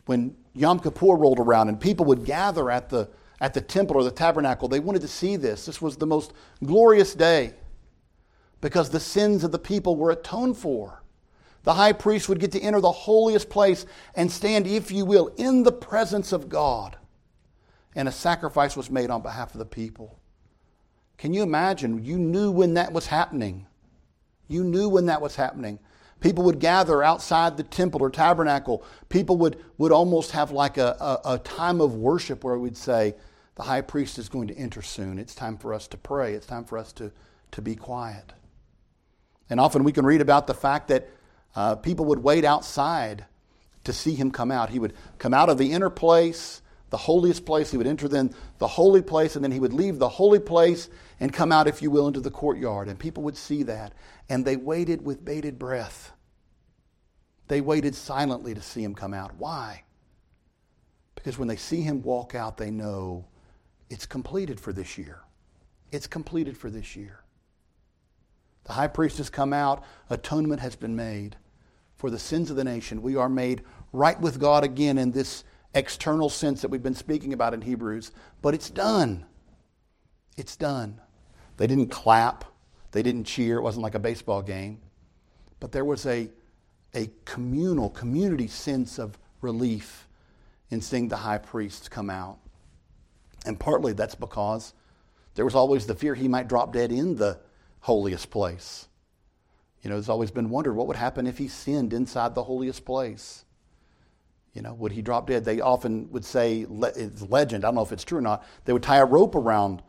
When 0.06 0.36
Yom 0.54 0.80
Kippur 0.80 1.16
rolled 1.16 1.40
around 1.40 1.70
and 1.70 1.80
people 1.80 2.06
would 2.08 2.26
gather 2.26 2.70
at 2.70 2.90
the, 2.90 3.10
at 3.40 3.54
the 3.54 3.62
temple 3.62 3.98
or 3.98 4.04
the 4.04 4.12
tabernacle, 4.12 4.68
they 4.68 4.80
wanted 4.80 5.02
to 5.02 5.08
see 5.08 5.36
this. 5.36 5.66
This 5.66 5.82
was 5.82 5.98
the 5.98 6.06
most 6.06 6.34
glorious 6.64 7.14
day. 7.16 7.54
because 8.64 8.90
the 8.90 9.00
sins 9.00 9.44
of 9.44 9.52
the 9.52 9.60
people 9.60 9.98
were 9.98 10.12
atoned 10.12 10.58
for. 10.58 11.04
The 11.64 11.74
high 11.74 11.92
priest 11.92 12.30
would 12.30 12.40
get 12.40 12.54
to 12.54 12.62
enter 12.62 12.80
the 12.80 12.94
holiest 12.94 13.50
place 13.50 13.86
and 14.16 14.32
stand, 14.32 14.66
if 14.68 14.90
you 14.90 15.04
will, 15.04 15.28
in 15.36 15.64
the 15.64 15.72
presence 15.74 16.32
of 16.32 16.48
God. 16.48 16.96
And 17.94 18.08
a 18.08 18.12
sacrifice 18.12 18.78
was 18.78 18.90
made 18.90 19.10
on 19.10 19.22
behalf 19.22 19.54
of 19.54 19.60
the 19.60 19.66
people. 19.66 20.18
Can 21.18 21.34
you 21.34 21.44
imagine? 21.44 22.06
You 22.06 22.18
knew 22.18 22.52
when 22.52 22.76
that 22.76 22.94
was 22.94 23.08
happening. 23.08 23.68
You 24.48 24.64
knew 24.64 24.88
when 24.88 25.08
that 25.08 25.22
was 25.22 25.36
happening. 25.36 25.78
People 26.24 26.46
would 26.46 26.60
gather 26.60 27.04
outside 27.04 27.58
the 27.58 27.64
temple 27.64 28.02
or 28.02 28.10
tabernacle. 28.10 28.82
People 29.10 29.36
would, 29.40 29.62
would 29.78 29.92
almost 29.92 30.32
have 30.32 30.52
like 30.52 30.78
a, 30.78 30.96
a, 31.26 31.34
a 31.34 31.38
time 31.40 31.82
of 31.82 31.96
worship 31.96 32.46
where 32.46 32.58
we'd 32.58 32.78
say, 32.78 33.16
The 33.56 33.64
high 33.64 33.82
priest 33.82 34.18
is 34.18 34.30
going 34.30 34.48
to 34.48 34.56
enter 34.56 34.82
soon. 34.82 35.20
It's 35.20 35.36
time 35.36 35.58
for 35.58 35.74
us 35.74 35.86
to 35.90 35.98
pray. 35.98 36.34
It's 36.34 36.46
time 36.46 36.64
for 36.64 36.78
us 36.78 36.94
to, 36.94 37.12
to 37.52 37.62
be 37.62 37.76
quiet. 37.76 38.32
And 39.50 39.60
often 39.60 39.84
we 39.84 39.92
can 39.92 40.06
read 40.06 40.22
about 40.22 40.48
the 40.48 40.54
fact 40.54 40.88
that 40.88 41.10
uh, 41.58 41.76
people 41.76 42.06
would 42.06 42.20
wait 42.24 42.46
outside 42.46 43.26
to 43.84 43.92
see 43.92 44.16
him 44.16 44.32
come 44.32 44.50
out. 44.50 44.70
He 44.70 44.80
would 44.80 44.94
come 45.18 45.34
out 45.34 45.50
of 45.50 45.58
the 45.58 45.74
inner 45.74 45.90
place, 45.90 46.62
the 46.94 46.98
holiest 46.98 47.44
place. 47.44 47.72
He 47.72 47.78
would 47.78 47.88
enter 47.88 48.08
then 48.08 48.36
the 48.60 48.68
holy 48.68 49.02
place, 49.02 49.36
and 49.36 49.44
then 49.44 49.52
he 49.52 49.60
would 49.60 49.74
leave 49.74 49.98
the 49.98 50.08
holy 50.08 50.38
place 50.38 50.90
and 51.20 51.34
come 51.34 51.52
out, 51.52 51.68
if 51.68 51.82
you 51.82 51.90
will, 51.90 52.08
into 52.08 52.20
the 52.20 52.30
courtyard. 52.30 52.88
And 52.88 53.00
people 53.00 53.24
would 53.24 53.36
see 53.36 53.64
that. 53.64 53.94
And 54.30 54.46
they 54.46 54.58
waited 54.58 55.04
with 55.04 55.26
bated 55.26 55.58
breath. 55.58 56.12
They 57.48 57.62
waited 57.62 57.96
silently 57.96 58.54
to 58.54 58.62
see 58.62 58.84
him 58.84 58.94
come 58.94 59.12
out. 59.12 59.32
Why? 59.40 59.86
Because 61.16 61.40
when 61.40 61.48
they 61.48 61.56
see 61.56 61.82
him 61.82 62.04
walk 62.04 62.36
out, 62.36 62.58
they 62.58 62.70
know 62.70 63.26
it's 63.90 64.06
completed 64.06 64.60
for 64.60 64.72
this 64.72 64.96
year. 64.96 65.22
It's 65.92 66.06
completed 66.06 66.56
for 66.56 66.70
this 66.70 66.96
year. 66.96 67.24
The 68.66 68.74
high 68.74 68.88
priest 68.88 69.18
has 69.18 69.32
come 69.32 69.52
out, 69.52 69.84
atonement 70.12 70.62
has 70.62 70.76
been 70.76 70.96
made 70.96 71.38
for 71.96 72.12
the 72.12 72.20
sins 72.20 72.52
of 72.52 72.56
the 72.56 72.64
nation. 72.64 73.02
We 73.02 73.16
are 73.16 73.30
made 73.30 73.64
right 73.94 74.22
with 74.22 74.40
God 74.40 74.64
again 74.64 75.00
in 75.00 75.10
this 75.10 75.44
external 75.74 76.30
sense 76.30 76.62
that 76.62 76.70
we've 76.70 76.84
been 76.84 76.96
speaking 76.96 77.34
about 77.34 77.54
in 77.54 77.62
Hebrews, 77.62 78.12
but 78.42 78.54
it's 78.54 78.70
done. 78.70 79.26
It's 80.38 80.56
done. 80.56 81.00
They 81.58 81.68
didn't 81.68 81.90
clap, 81.90 82.46
they 82.92 83.04
didn't 83.04 83.26
cheer, 83.26 83.58
it 83.58 83.62
wasn't 83.62 83.84
like 83.84 83.96
a 83.96 84.00
baseball 84.00 84.42
game, 84.42 84.82
but 85.60 85.72
there 85.72 85.86
was 85.86 86.06
a, 86.06 86.30
a 86.94 87.10
communal, 87.26 87.90
community 87.90 88.48
sense 88.48 89.00
of 89.00 89.18
relief 89.42 90.08
in 90.70 90.82
seeing 90.82 91.08
the 91.08 91.18
high 91.18 91.38
priest 91.38 91.92
come 91.92 92.10
out. 92.10 92.40
And 93.46 93.60
partly 93.60 93.94
that's 93.94 94.16
because 94.16 94.74
there 95.36 95.46
was 95.46 95.56
always 95.56 95.86
the 95.86 95.96
fear 95.96 96.16
he 96.16 96.28
might 96.28 96.48
drop 96.48 96.74
dead 96.74 96.92
in 96.92 97.16
the 97.16 97.40
holiest 97.82 98.30
place. 98.30 98.88
You 99.82 99.90
know, 99.90 99.98
there's 99.98 100.10
always 100.10 100.32
been 100.32 100.50
wondered 100.50 100.74
what 100.74 100.88
would 100.88 100.96
happen 100.96 101.28
if 101.28 101.38
he 101.38 101.48
sinned 101.48 101.94
inside 101.94 102.36
the 102.36 102.44
holiest 102.44 102.86
place. 102.86 103.44
You 104.54 104.62
know, 104.62 104.74
would 104.76 104.92
he 104.92 105.02
drop 105.02 105.28
dead? 105.28 105.46
They 105.46 105.62
often 105.62 106.12
would 106.12 106.24
say, 106.24 106.68
it's 106.70 107.22
legend, 107.24 107.66
I 107.66 107.68
don't 107.68 107.76
know 107.76 107.82
if 107.82 107.92
it's 107.92 108.04
true 108.04 108.20
or 108.20 108.22
not, 108.22 108.46
they 108.66 108.74
would 108.74 108.84
tie 108.84 108.98
a 108.98 109.06
rope 109.06 109.36
around 109.36 109.82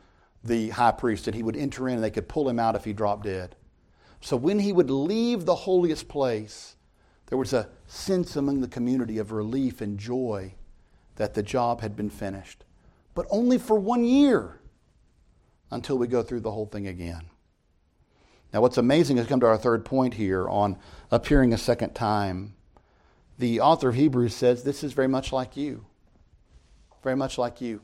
the 0.43 0.71
high 0.71 0.93
priest 0.93 1.27
and 1.27 1.35
he 1.35 1.43
would 1.43 1.57
enter 1.57 1.89
in 1.89 1.97
and 1.97 2.05
they 2.05 2.11
could 2.11 2.29
pull 2.29 2.49
him 2.49 2.59
out 2.59 2.75
if 2.75 2.85
he 2.85 2.93
dropped 2.93 3.25
dead. 3.25 3.57
So 4.21 4.37
when 4.37 4.59
he 4.59 4.73
would 4.73 4.91
leave 4.91 5.45
the 5.45 5.55
holiest 5.55 6.09
place, 6.09 6.77
there 7.27 7.39
was 7.39 7.53
a 7.53 7.69
sense 7.87 8.37
among 8.37 8.61
the 8.61 8.69
community 8.69 9.19
of 9.19 9.33
relief 9.33 9.81
and 9.81 9.99
joy 9.99 10.55
that 11.17 11.35
the 11.35 11.43
job 11.43 11.81
had 11.83 11.95
been 11.95 12.11
finished. 12.11 12.65
But 13.15 13.27
only 13.31 13.59
for 13.59 13.79
one 13.79 14.05
year 14.05 14.61
until 15.71 15.99
we 15.99 16.07
go 16.07 16.23
through 16.23 16.41
the 16.41 16.53
whole 16.53 16.67
thing 16.67 16.87
again. 16.87 17.23
Now, 18.53 18.61
what's 18.61 18.79
amazing 18.79 19.19
is 19.19 19.27
come 19.27 19.41
to 19.41 19.47
our 19.47 19.59
third 19.59 19.85
point 19.85 20.15
here 20.15 20.49
on 20.49 20.79
appearing 21.11 21.53
a 21.53 21.59
second 21.59 21.95
time. 21.95 22.55
The 23.39 23.61
author 23.61 23.89
of 23.89 23.95
Hebrews 23.95 24.35
says 24.35 24.63
this 24.63 24.85
is 24.85 24.93
very 24.93 25.09
much 25.09 25.33
like 25.33 25.57
you. 25.57 25.87
Very 27.03 27.17
much 27.17 27.39
like 27.39 27.61
you. 27.61 27.81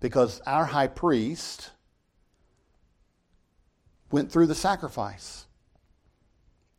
Because 0.00 0.40
our 0.46 0.66
high 0.66 0.86
priest 0.86 1.70
went 4.10 4.30
through 4.30 4.46
the 4.46 4.54
sacrifice. 4.54 5.46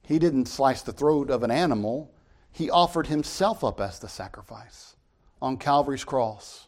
He 0.03 0.19
didn't 0.19 0.47
slice 0.47 0.81
the 0.81 0.93
throat 0.93 1.29
of 1.29 1.43
an 1.43 1.51
animal, 1.51 2.11
he 2.51 2.69
offered 2.69 3.07
himself 3.07 3.63
up 3.63 3.81
as 3.81 3.99
the 3.99 4.07
sacrifice 4.07 4.95
on 5.41 5.57
Calvary's 5.57 6.05
cross. 6.05 6.67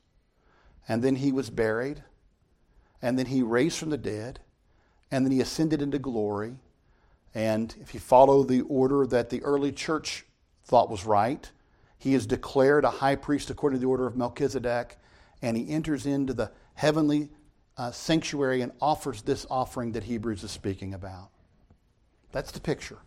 And 0.89 1.03
then 1.03 1.17
he 1.17 1.31
was 1.31 1.49
buried, 1.49 2.03
and 3.01 3.17
then 3.17 3.27
he 3.27 3.41
raised 3.41 3.77
from 3.77 3.89
the 3.89 3.97
dead 3.97 4.39
and 5.11 5.25
then 5.25 5.31
he 5.31 5.41
ascended 5.41 5.81
into 5.81 5.99
glory. 5.99 6.57
And 7.33 7.75
if 7.81 7.93
you 7.93 7.99
follow 7.99 8.43
the 8.43 8.61
order 8.61 9.05
that 9.07 9.29
the 9.29 9.41
early 9.43 9.71
church 9.71 10.25
thought 10.67 10.89
was 10.89 11.05
right, 11.05 11.49
he 11.97 12.13
is 12.13 12.27
declared 12.27 12.83
a 12.83 12.89
high 12.89 13.15
priest 13.15 13.49
according 13.49 13.79
to 13.79 13.81
the 13.81 13.89
order 13.89 14.05
of 14.05 14.17
Melchizedek, 14.17 14.97
and 15.41 15.55
he 15.55 15.69
enters 15.69 16.05
into 16.05 16.33
the 16.33 16.51
heavenly 16.75 17.29
uh, 17.77 17.91
sanctuary 17.91 18.61
and 18.61 18.73
offers 18.81 19.21
this 19.21 19.45
offering 19.49 19.93
that 19.93 20.03
Hebrews 20.03 20.43
is 20.43 20.51
speaking 20.51 20.93
about. 20.93 21.29
That's 22.31 22.51
the 22.51 22.59
picture. 22.59 22.99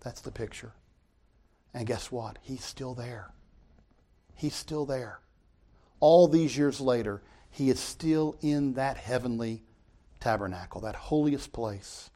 That's 0.00 0.22
the 0.22 0.30
picture. 0.30 0.72
And 1.74 1.86
guess 1.86 2.10
what? 2.10 2.38
He's 2.40 2.64
still 2.64 2.94
there. 2.94 3.30
He's 4.34 4.54
still 4.54 4.86
there. 4.86 5.20
All 6.00 6.26
these 6.26 6.56
years 6.56 6.80
later, 6.80 7.22
he 7.50 7.70
is 7.70 7.78
still 7.78 8.36
in 8.40 8.74
that 8.74 8.96
heavenly 8.96 9.62
tabernacle, 10.20 10.80
that 10.80 10.94
holiest 10.94 11.52
place. 11.52 12.10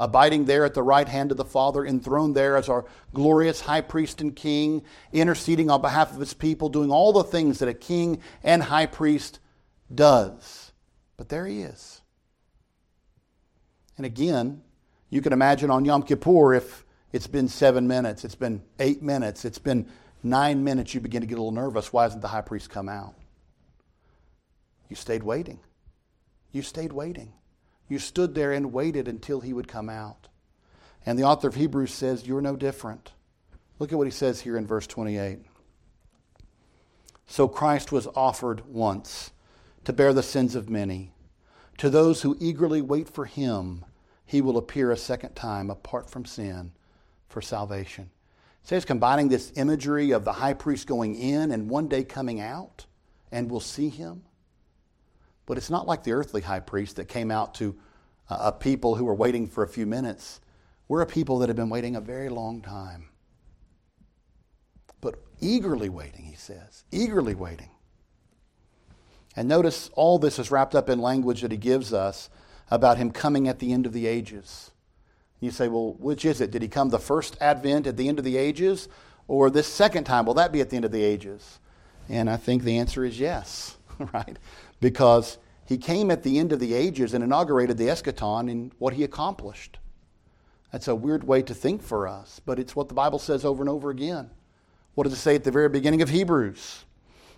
Abiding 0.00 0.46
there 0.46 0.64
at 0.64 0.74
the 0.74 0.82
right 0.82 1.08
hand 1.08 1.30
of 1.30 1.36
the 1.36 1.44
Father, 1.44 1.84
enthroned 1.84 2.34
there 2.34 2.56
as 2.56 2.68
our 2.68 2.84
glorious 3.12 3.60
high 3.60 3.80
priest 3.80 4.20
and 4.20 4.34
king, 4.34 4.82
interceding 5.12 5.70
on 5.70 5.80
behalf 5.80 6.12
of 6.12 6.18
his 6.18 6.34
people, 6.34 6.68
doing 6.68 6.90
all 6.90 7.12
the 7.12 7.22
things 7.22 7.60
that 7.60 7.68
a 7.68 7.74
king 7.74 8.20
and 8.42 8.64
high 8.64 8.86
priest 8.86 9.38
does. 9.94 10.72
But 11.16 11.28
there 11.28 11.46
he 11.46 11.62
is. 11.62 12.02
And 13.96 14.04
again, 14.04 14.62
you 15.10 15.20
can 15.20 15.32
imagine 15.32 15.70
on 15.70 15.84
Yom 15.84 16.02
Kippur 16.02 16.54
if 16.54 16.84
it's 17.12 17.28
been 17.28 17.46
seven 17.46 17.86
minutes, 17.86 18.24
it's 18.24 18.34
been 18.34 18.62
eight 18.80 19.00
minutes, 19.00 19.44
it's 19.44 19.60
been 19.60 19.88
nine 20.24 20.64
minutes, 20.64 20.92
you 20.94 21.00
begin 21.00 21.20
to 21.20 21.26
get 21.28 21.34
a 21.34 21.42
little 21.42 21.52
nervous. 21.52 21.92
Why 21.92 22.02
hasn't 22.02 22.22
the 22.22 22.28
high 22.28 22.40
priest 22.40 22.70
come 22.70 22.88
out? 22.88 23.14
You 24.88 24.96
stayed 24.96 25.22
waiting. 25.22 25.60
You 26.50 26.62
stayed 26.62 26.92
waiting. 26.92 27.32
You 27.88 27.98
stood 27.98 28.34
there 28.34 28.52
and 28.52 28.72
waited 28.72 29.08
until 29.08 29.40
he 29.40 29.52
would 29.52 29.68
come 29.68 29.88
out. 29.88 30.28
And 31.06 31.18
the 31.18 31.24
author 31.24 31.48
of 31.48 31.54
Hebrews 31.54 31.92
says, 31.92 32.26
You're 32.26 32.40
no 32.40 32.56
different. 32.56 33.12
Look 33.78 33.92
at 33.92 33.98
what 33.98 34.06
he 34.06 34.10
says 34.10 34.40
here 34.40 34.56
in 34.56 34.66
verse 34.66 34.86
28. 34.86 35.40
So 37.26 37.48
Christ 37.48 37.92
was 37.92 38.06
offered 38.14 38.66
once 38.66 39.32
to 39.84 39.92
bear 39.92 40.12
the 40.12 40.22
sins 40.22 40.54
of 40.54 40.70
many. 40.70 41.12
To 41.78 41.90
those 41.90 42.22
who 42.22 42.36
eagerly 42.38 42.80
wait 42.80 43.08
for 43.08 43.24
him, 43.24 43.84
he 44.24 44.40
will 44.40 44.56
appear 44.56 44.90
a 44.90 44.96
second 44.96 45.34
time 45.34 45.70
apart 45.70 46.08
from 46.08 46.24
sin 46.24 46.72
for 47.28 47.42
salvation. 47.42 48.10
Says 48.62 48.84
combining 48.84 49.28
this 49.28 49.52
imagery 49.56 50.12
of 50.12 50.24
the 50.24 50.32
high 50.32 50.54
priest 50.54 50.86
going 50.86 51.16
in 51.16 51.50
and 51.50 51.68
one 51.68 51.88
day 51.88 52.04
coming 52.04 52.40
out, 52.40 52.86
and 53.30 53.50
we'll 53.50 53.60
see 53.60 53.90
him. 53.90 54.22
But 55.46 55.58
it's 55.58 55.70
not 55.70 55.86
like 55.86 56.04
the 56.04 56.12
earthly 56.12 56.40
high 56.40 56.60
priest 56.60 56.96
that 56.96 57.06
came 57.06 57.30
out 57.30 57.54
to 57.56 57.76
uh, 58.28 58.38
a 58.40 58.52
people 58.52 58.94
who 58.94 59.04
were 59.04 59.14
waiting 59.14 59.46
for 59.46 59.62
a 59.62 59.68
few 59.68 59.86
minutes. 59.86 60.40
We're 60.88 61.02
a 61.02 61.06
people 61.06 61.38
that 61.40 61.48
have 61.48 61.56
been 61.56 61.70
waiting 61.70 61.96
a 61.96 62.00
very 62.00 62.28
long 62.28 62.60
time. 62.60 63.08
But 65.00 65.16
eagerly 65.40 65.88
waiting, 65.88 66.24
he 66.24 66.36
says, 66.36 66.84
eagerly 66.90 67.34
waiting. 67.34 67.70
And 69.36 69.48
notice 69.48 69.90
all 69.94 70.18
this 70.18 70.38
is 70.38 70.50
wrapped 70.50 70.74
up 70.74 70.88
in 70.88 71.00
language 71.00 71.42
that 71.42 71.50
he 71.50 71.56
gives 71.56 71.92
us 71.92 72.30
about 72.70 72.98
him 72.98 73.10
coming 73.10 73.48
at 73.48 73.58
the 73.58 73.72
end 73.72 73.86
of 73.86 73.92
the 73.92 74.06
ages. 74.06 74.70
You 75.40 75.50
say, 75.50 75.68
well, 75.68 75.94
which 75.98 76.24
is 76.24 76.40
it? 76.40 76.50
Did 76.50 76.62
he 76.62 76.68
come 76.68 76.88
the 76.88 76.98
first 76.98 77.36
advent 77.40 77.86
at 77.86 77.96
the 77.96 78.08
end 78.08 78.18
of 78.18 78.24
the 78.24 78.36
ages? 78.36 78.88
Or 79.28 79.50
this 79.50 79.66
second 79.66 80.04
time, 80.04 80.26
will 80.26 80.34
that 80.34 80.52
be 80.52 80.60
at 80.60 80.70
the 80.70 80.76
end 80.76 80.84
of 80.84 80.92
the 80.92 81.02
ages? 81.02 81.58
And 82.08 82.30
I 82.30 82.36
think 82.36 82.62
the 82.62 82.78
answer 82.78 83.04
is 83.04 83.18
yes, 83.18 83.76
right? 84.12 84.38
Because 84.80 85.38
he 85.66 85.78
came 85.78 86.10
at 86.10 86.22
the 86.22 86.38
end 86.38 86.52
of 86.52 86.60
the 86.60 86.74
ages 86.74 87.14
and 87.14 87.24
inaugurated 87.24 87.78
the 87.78 87.88
eschaton 87.88 88.50
in 88.50 88.72
what 88.78 88.94
he 88.94 89.04
accomplished. 89.04 89.78
That's 90.72 90.88
a 90.88 90.94
weird 90.94 91.24
way 91.24 91.42
to 91.42 91.54
think 91.54 91.82
for 91.82 92.08
us, 92.08 92.40
but 92.44 92.58
it's 92.58 92.74
what 92.74 92.88
the 92.88 92.94
Bible 92.94 93.18
says 93.18 93.44
over 93.44 93.62
and 93.62 93.70
over 93.70 93.90
again. 93.90 94.30
What 94.94 95.04
does 95.04 95.12
it 95.12 95.16
say 95.16 95.36
at 95.36 95.44
the 95.44 95.50
very 95.50 95.68
beginning 95.68 96.02
of 96.02 96.08
Hebrews? 96.08 96.84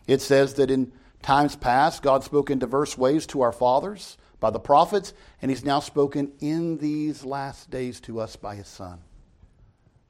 It 0.06 0.20
says 0.20 0.54
that 0.54 0.70
in 0.70 0.92
times 1.22 1.56
past, 1.56 2.02
God 2.02 2.24
spoke 2.24 2.50
in 2.50 2.58
diverse 2.58 2.96
ways 2.96 3.26
to 3.26 3.42
our 3.42 3.52
fathers 3.52 4.16
by 4.40 4.50
the 4.50 4.58
prophets, 4.58 5.12
and 5.40 5.50
He's 5.50 5.64
now 5.64 5.80
spoken 5.80 6.32
in 6.40 6.78
these 6.78 7.24
last 7.24 7.70
days 7.70 8.00
to 8.00 8.20
us 8.20 8.36
by 8.36 8.54
His 8.54 8.68
Son. 8.68 9.00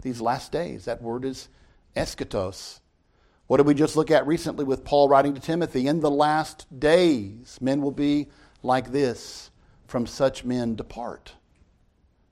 These 0.03 0.21
last 0.21 0.53
days, 0.53 0.85
that 0.85 1.03
word 1.03 1.25
is 1.25 1.49
eschatos. 1.97 2.81
What 3.47 3.59
did 3.59 3.67
we 3.67 3.75
just 3.75 3.97
look 3.97 4.11
at 4.11 4.27
recently 4.27 4.65
with 4.65 4.85
Paul 4.85 5.09
writing 5.09 5.35
to 5.35 5.41
Timothy? 5.41 5.87
In 5.87 6.01
the 6.01 6.11
last 6.11 6.67
days, 6.81 7.59
men 7.61 7.81
will 7.81 7.93
be 7.93 8.29
like 8.63 8.91
this. 8.91 9.51
From 9.87 10.07
such 10.07 10.45
men 10.45 10.75
depart. 10.75 11.35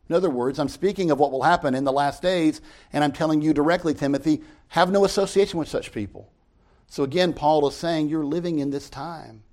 In 0.08 0.14
other 0.14 0.28
words, 0.28 0.58
I'm 0.58 0.68
speaking 0.68 1.10
of 1.10 1.18
what 1.20 1.30
will 1.30 1.44
happen 1.44 1.74
in 1.74 1.84
the 1.84 1.92
last 1.92 2.20
days, 2.20 2.60
and 2.92 3.04
I'm 3.04 3.12
telling 3.12 3.42
you 3.42 3.54
directly, 3.54 3.94
Timothy, 3.94 4.42
have 4.68 4.90
no 4.90 5.04
association 5.04 5.58
with 5.58 5.68
such 5.68 5.92
people. 5.92 6.30
So 6.88 7.04
again, 7.04 7.32
Paul 7.32 7.66
is 7.68 7.76
saying 7.76 8.08
you're 8.08 8.24
living 8.24 8.58
in 8.58 8.70
this 8.70 8.90
time, 8.90 9.44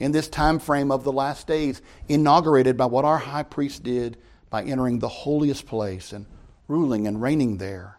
in 0.00 0.12
this 0.12 0.28
time 0.28 0.58
frame 0.58 0.90
of 0.90 1.04
the 1.04 1.12
last 1.12 1.46
days, 1.46 1.80
inaugurated 2.08 2.76
by 2.76 2.86
what 2.86 3.04
our 3.04 3.18
high 3.18 3.44
priest 3.44 3.84
did 3.84 4.18
by 4.50 4.64
entering 4.64 4.98
the 4.98 5.08
holiest 5.08 5.66
place 5.66 6.12
and 6.12 6.26
ruling 6.68 7.06
and 7.06 7.22
reigning 7.22 7.58
there. 7.58 7.98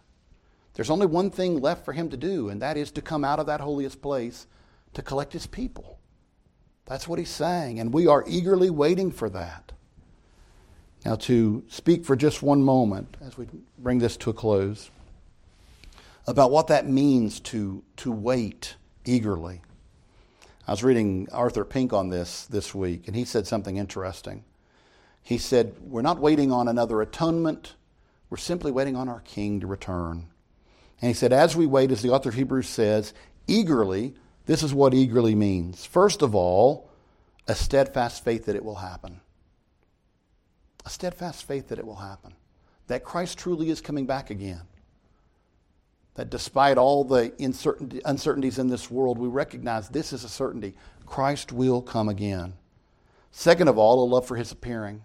There's 0.76 0.90
only 0.90 1.06
one 1.06 1.32
thing 1.32 1.62
left 1.62 1.86
for 1.86 1.94
him 1.94 2.10
to 2.10 2.18
do, 2.18 2.50
and 2.50 2.62
that 2.62 2.78
is 2.78 2.92
to 2.92 3.02
come 3.02 3.24
out 3.24 3.40
of 3.40 3.46
that 3.48 3.62
holiest 3.62 4.02
place 4.02 4.46
to 4.94 5.02
collect 5.02 5.34
his 5.34 5.48
people. 5.48 5.98
That's 6.86 7.08
what 7.08 7.18
he's 7.18 7.30
saying, 7.30 7.80
and 7.80 7.94
we 7.94 8.08
are 8.08 8.24
eagerly 8.28 8.70
waiting 8.70 9.12
for 9.12 9.30
that. 9.30 9.72
Now, 11.06 11.16
to 11.16 11.64
speak 11.68 12.04
for 12.04 12.16
just 12.16 12.44
one 12.44 12.62
moment 12.62 13.16
as 13.22 13.38
we 13.38 13.48
bring 13.78 14.00
this 14.00 14.18
to 14.18 14.32
a 14.32 14.34
close 14.34 14.90
about 16.28 16.52
what 16.52 16.68
that 16.68 16.88
means 16.88 17.40
to, 17.40 17.84
to 17.98 18.12
wait 18.12 18.76
eagerly. 19.06 19.62
I 20.68 20.72
was 20.72 20.84
reading 20.84 21.28
Arthur 21.32 21.64
Pink 21.64 21.94
on 21.94 22.10
this 22.10 22.48
this 22.48 22.74
week, 22.74 23.08
and 23.08 23.16
he 23.16 23.24
said 23.24 23.46
something 23.46 23.78
interesting. 23.78 24.44
He 25.22 25.38
said, 25.38 25.76
We're 25.82 26.02
not 26.02 26.20
waiting 26.20 26.52
on 26.52 26.68
another 26.68 27.02
atonement, 27.02 27.76
we're 28.30 28.38
simply 28.38 28.72
waiting 28.72 28.96
on 28.96 29.08
our 29.08 29.22
King 29.22 29.60
to 29.60 29.68
return. 29.68 30.28
And 31.02 31.10
he 31.10 31.14
said, 31.14 31.34
As 31.34 31.56
we 31.56 31.66
wait, 31.66 31.92
as 31.92 32.02
the 32.02 32.10
author 32.10 32.30
of 32.30 32.36
Hebrews 32.36 32.70
says, 32.70 33.14
eagerly, 33.48 34.16
this 34.46 34.64
is 34.64 34.74
what 34.74 34.94
eagerly 34.94 35.36
means. 35.36 35.86
First 35.86 36.22
of 36.22 36.36
all, 36.36 36.90
a 37.48 37.56
steadfast 37.56 38.24
faith 38.24 38.46
that 38.46 38.56
it 38.56 38.64
will 38.64 38.76
happen 38.76 39.20
a 40.86 40.90
steadfast 40.90 41.48
faith 41.48 41.70
that 41.70 41.80
it 41.80 41.86
will 41.86 41.96
happen, 41.96 42.34
that 42.88 43.04
Christ 43.04 43.38
truly 43.38 43.70
is 43.70 43.82
coming 43.82 44.06
back 44.06 44.30
again. 44.30 44.62
That 46.14 46.30
despite 46.30 46.78
all 46.78 47.04
the 47.04 47.34
uncertainties 48.06 48.60
in 48.60 48.68
this 48.68 48.90
world, 48.90 49.18
we 49.18 49.28
recognize 49.28 49.90
this 49.90 50.14
is 50.14 50.24
a 50.24 50.30
certainty 50.30 50.76
Christ 51.06 51.52
will 51.52 51.82
come 51.82 52.08
again. 52.08 52.54
Second 53.32 53.68
of 53.68 53.78
all, 53.78 54.04
a 54.04 54.06
love 54.06 54.26
for 54.26 54.38
his 54.38 54.52
appearing. 54.52 55.04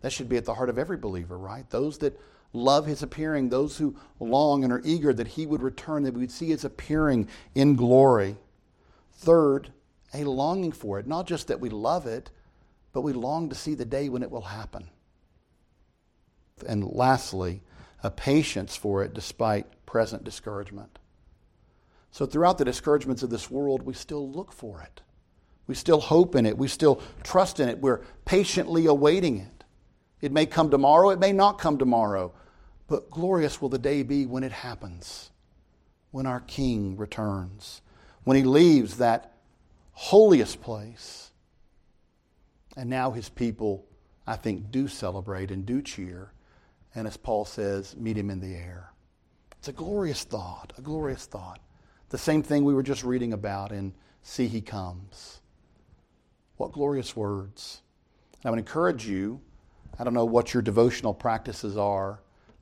That 0.00 0.10
should 0.10 0.28
be 0.28 0.36
at 0.36 0.44
the 0.44 0.54
heart 0.54 0.68
of 0.68 0.78
every 0.78 0.96
believer, 0.96 1.38
right? 1.38 1.68
Those 1.70 1.98
that 1.98 2.18
love 2.52 2.86
his 2.86 3.02
appearing, 3.02 3.48
those 3.48 3.78
who 3.78 3.96
long 4.20 4.64
and 4.64 4.72
are 4.72 4.82
eager 4.84 5.12
that 5.12 5.28
he 5.28 5.46
would 5.46 5.62
return, 5.62 6.02
that 6.02 6.14
we 6.14 6.20
would 6.20 6.30
see 6.30 6.48
his 6.48 6.64
appearing 6.64 7.28
in 7.54 7.76
glory. 7.76 8.36
Third, 9.12 9.70
a 10.14 10.24
longing 10.24 10.72
for 10.72 10.98
it. 10.98 11.06
Not 11.06 11.26
just 11.26 11.48
that 11.48 11.60
we 11.60 11.70
love 11.70 12.06
it, 12.06 12.30
but 12.92 13.02
we 13.02 13.12
long 13.12 13.48
to 13.48 13.54
see 13.54 13.74
the 13.74 13.84
day 13.84 14.08
when 14.08 14.22
it 14.22 14.30
will 14.30 14.42
happen. 14.42 14.88
And 16.66 16.84
lastly, 16.84 17.62
a 18.02 18.10
patience 18.10 18.76
for 18.76 19.02
it 19.02 19.14
despite 19.14 19.86
present 19.86 20.24
discouragement. 20.24 20.98
So, 22.10 22.26
throughout 22.26 22.58
the 22.58 22.64
discouragements 22.64 23.22
of 23.22 23.30
this 23.30 23.50
world, 23.50 23.82
we 23.82 23.94
still 23.94 24.30
look 24.30 24.52
for 24.52 24.82
it. 24.82 25.00
We 25.66 25.74
still 25.74 26.00
hope 26.00 26.34
in 26.34 26.44
it. 26.44 26.58
We 26.58 26.68
still 26.68 27.00
trust 27.22 27.58
in 27.58 27.68
it. 27.68 27.78
We're 27.78 28.02
patiently 28.26 28.84
awaiting 28.84 29.38
it. 29.38 29.64
It 30.20 30.30
may 30.30 30.46
come 30.46 30.70
tomorrow, 30.70 31.10
it 31.10 31.18
may 31.18 31.32
not 31.32 31.58
come 31.58 31.78
tomorrow, 31.78 32.32
but 32.92 33.10
glorious 33.10 33.58
will 33.58 33.70
the 33.70 33.78
day 33.78 34.02
be 34.02 34.26
when 34.26 34.44
it 34.44 34.52
happens, 34.52 35.30
when 36.10 36.26
our 36.26 36.40
King 36.40 36.94
returns, 36.98 37.80
when 38.24 38.36
he 38.36 38.42
leaves 38.42 38.98
that 38.98 39.32
holiest 39.92 40.60
place 40.60 41.30
and 42.76 42.90
now 42.90 43.10
his 43.10 43.30
people, 43.30 43.86
I 44.26 44.36
think, 44.36 44.70
do 44.70 44.88
celebrate 44.88 45.50
and 45.50 45.64
do 45.64 45.80
cheer. 45.80 46.34
And 46.94 47.06
as 47.06 47.16
Paul 47.16 47.46
says, 47.46 47.96
meet 47.96 48.18
him 48.18 48.28
in 48.28 48.40
the 48.40 48.54
air. 48.54 48.92
It's 49.58 49.68
a 49.68 49.72
glorious 49.72 50.24
thought, 50.24 50.74
a 50.76 50.82
glorious 50.82 51.24
thought. 51.24 51.60
The 52.10 52.18
same 52.18 52.42
thing 52.42 52.62
we 52.62 52.74
were 52.74 52.82
just 52.82 53.04
reading 53.04 53.32
about 53.32 53.72
in 53.72 53.94
See 54.20 54.48
He 54.48 54.60
Comes. 54.60 55.40
What 56.58 56.72
glorious 56.72 57.16
words. 57.16 57.80
I 58.44 58.50
would 58.50 58.58
encourage 58.58 59.06
you, 59.06 59.40
I 59.98 60.04
don't 60.04 60.12
know 60.12 60.26
what 60.26 60.52
your 60.52 60.62
devotional 60.62 61.14
practices 61.14 61.78
are. 61.78 62.20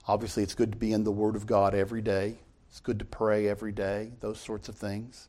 Obviously, 0.09 0.43
it's 0.43 0.55
good 0.55 0.73
to 0.73 0.79
be 0.79 0.93
in 0.93 1.05
the 1.05 1.13
Word 1.13 1.37
of 1.37 1.47
God 1.47 1.75
every 1.75 2.03
day. 2.03 2.37
It's 2.69 2.81
good 2.81 2.99
to 3.01 3.05
pray 3.05 3.49
every 3.49 3.73
day, 3.73 4.13
those 4.21 4.41
sorts 4.41 4.69
of 4.69 4.77
things. 4.77 5.29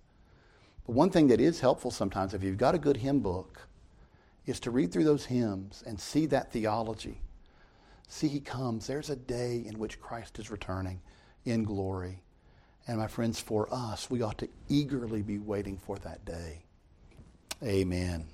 But 0.85 0.93
one 0.93 1.09
thing 1.09 1.27
that 1.27 1.41
is 1.41 1.59
helpful 1.59 1.91
sometimes, 1.91 2.33
if 2.33 2.43
you've 2.43 2.57
got 2.57 2.75
a 2.75 2.79
good 2.79 2.97
hymn 2.97 3.19
book, 3.19 3.67
is 4.45 4.59
to 4.61 4.71
read 4.71 4.91
through 4.91 5.03
those 5.03 5.25
hymns 5.25 5.83
and 5.85 5.99
see 5.99 6.25
that 6.27 6.51
theology. 6.51 7.21
See, 8.07 8.27
he 8.27 8.39
comes. 8.39 8.87
There's 8.87 9.09
a 9.09 9.15
day 9.15 9.63
in 9.65 9.79
which 9.79 10.01
Christ 10.01 10.39
is 10.39 10.51
returning 10.51 11.01
in 11.45 11.63
glory. 11.63 12.19
And 12.87 12.97
my 12.97 13.07
friends, 13.07 13.39
for 13.39 13.67
us, 13.71 14.09
we 14.09 14.21
ought 14.21 14.39
to 14.39 14.49
eagerly 14.67 15.21
be 15.21 15.39
waiting 15.39 15.77
for 15.77 15.97
that 15.99 16.25
day. 16.25 16.63
Amen. 17.63 18.25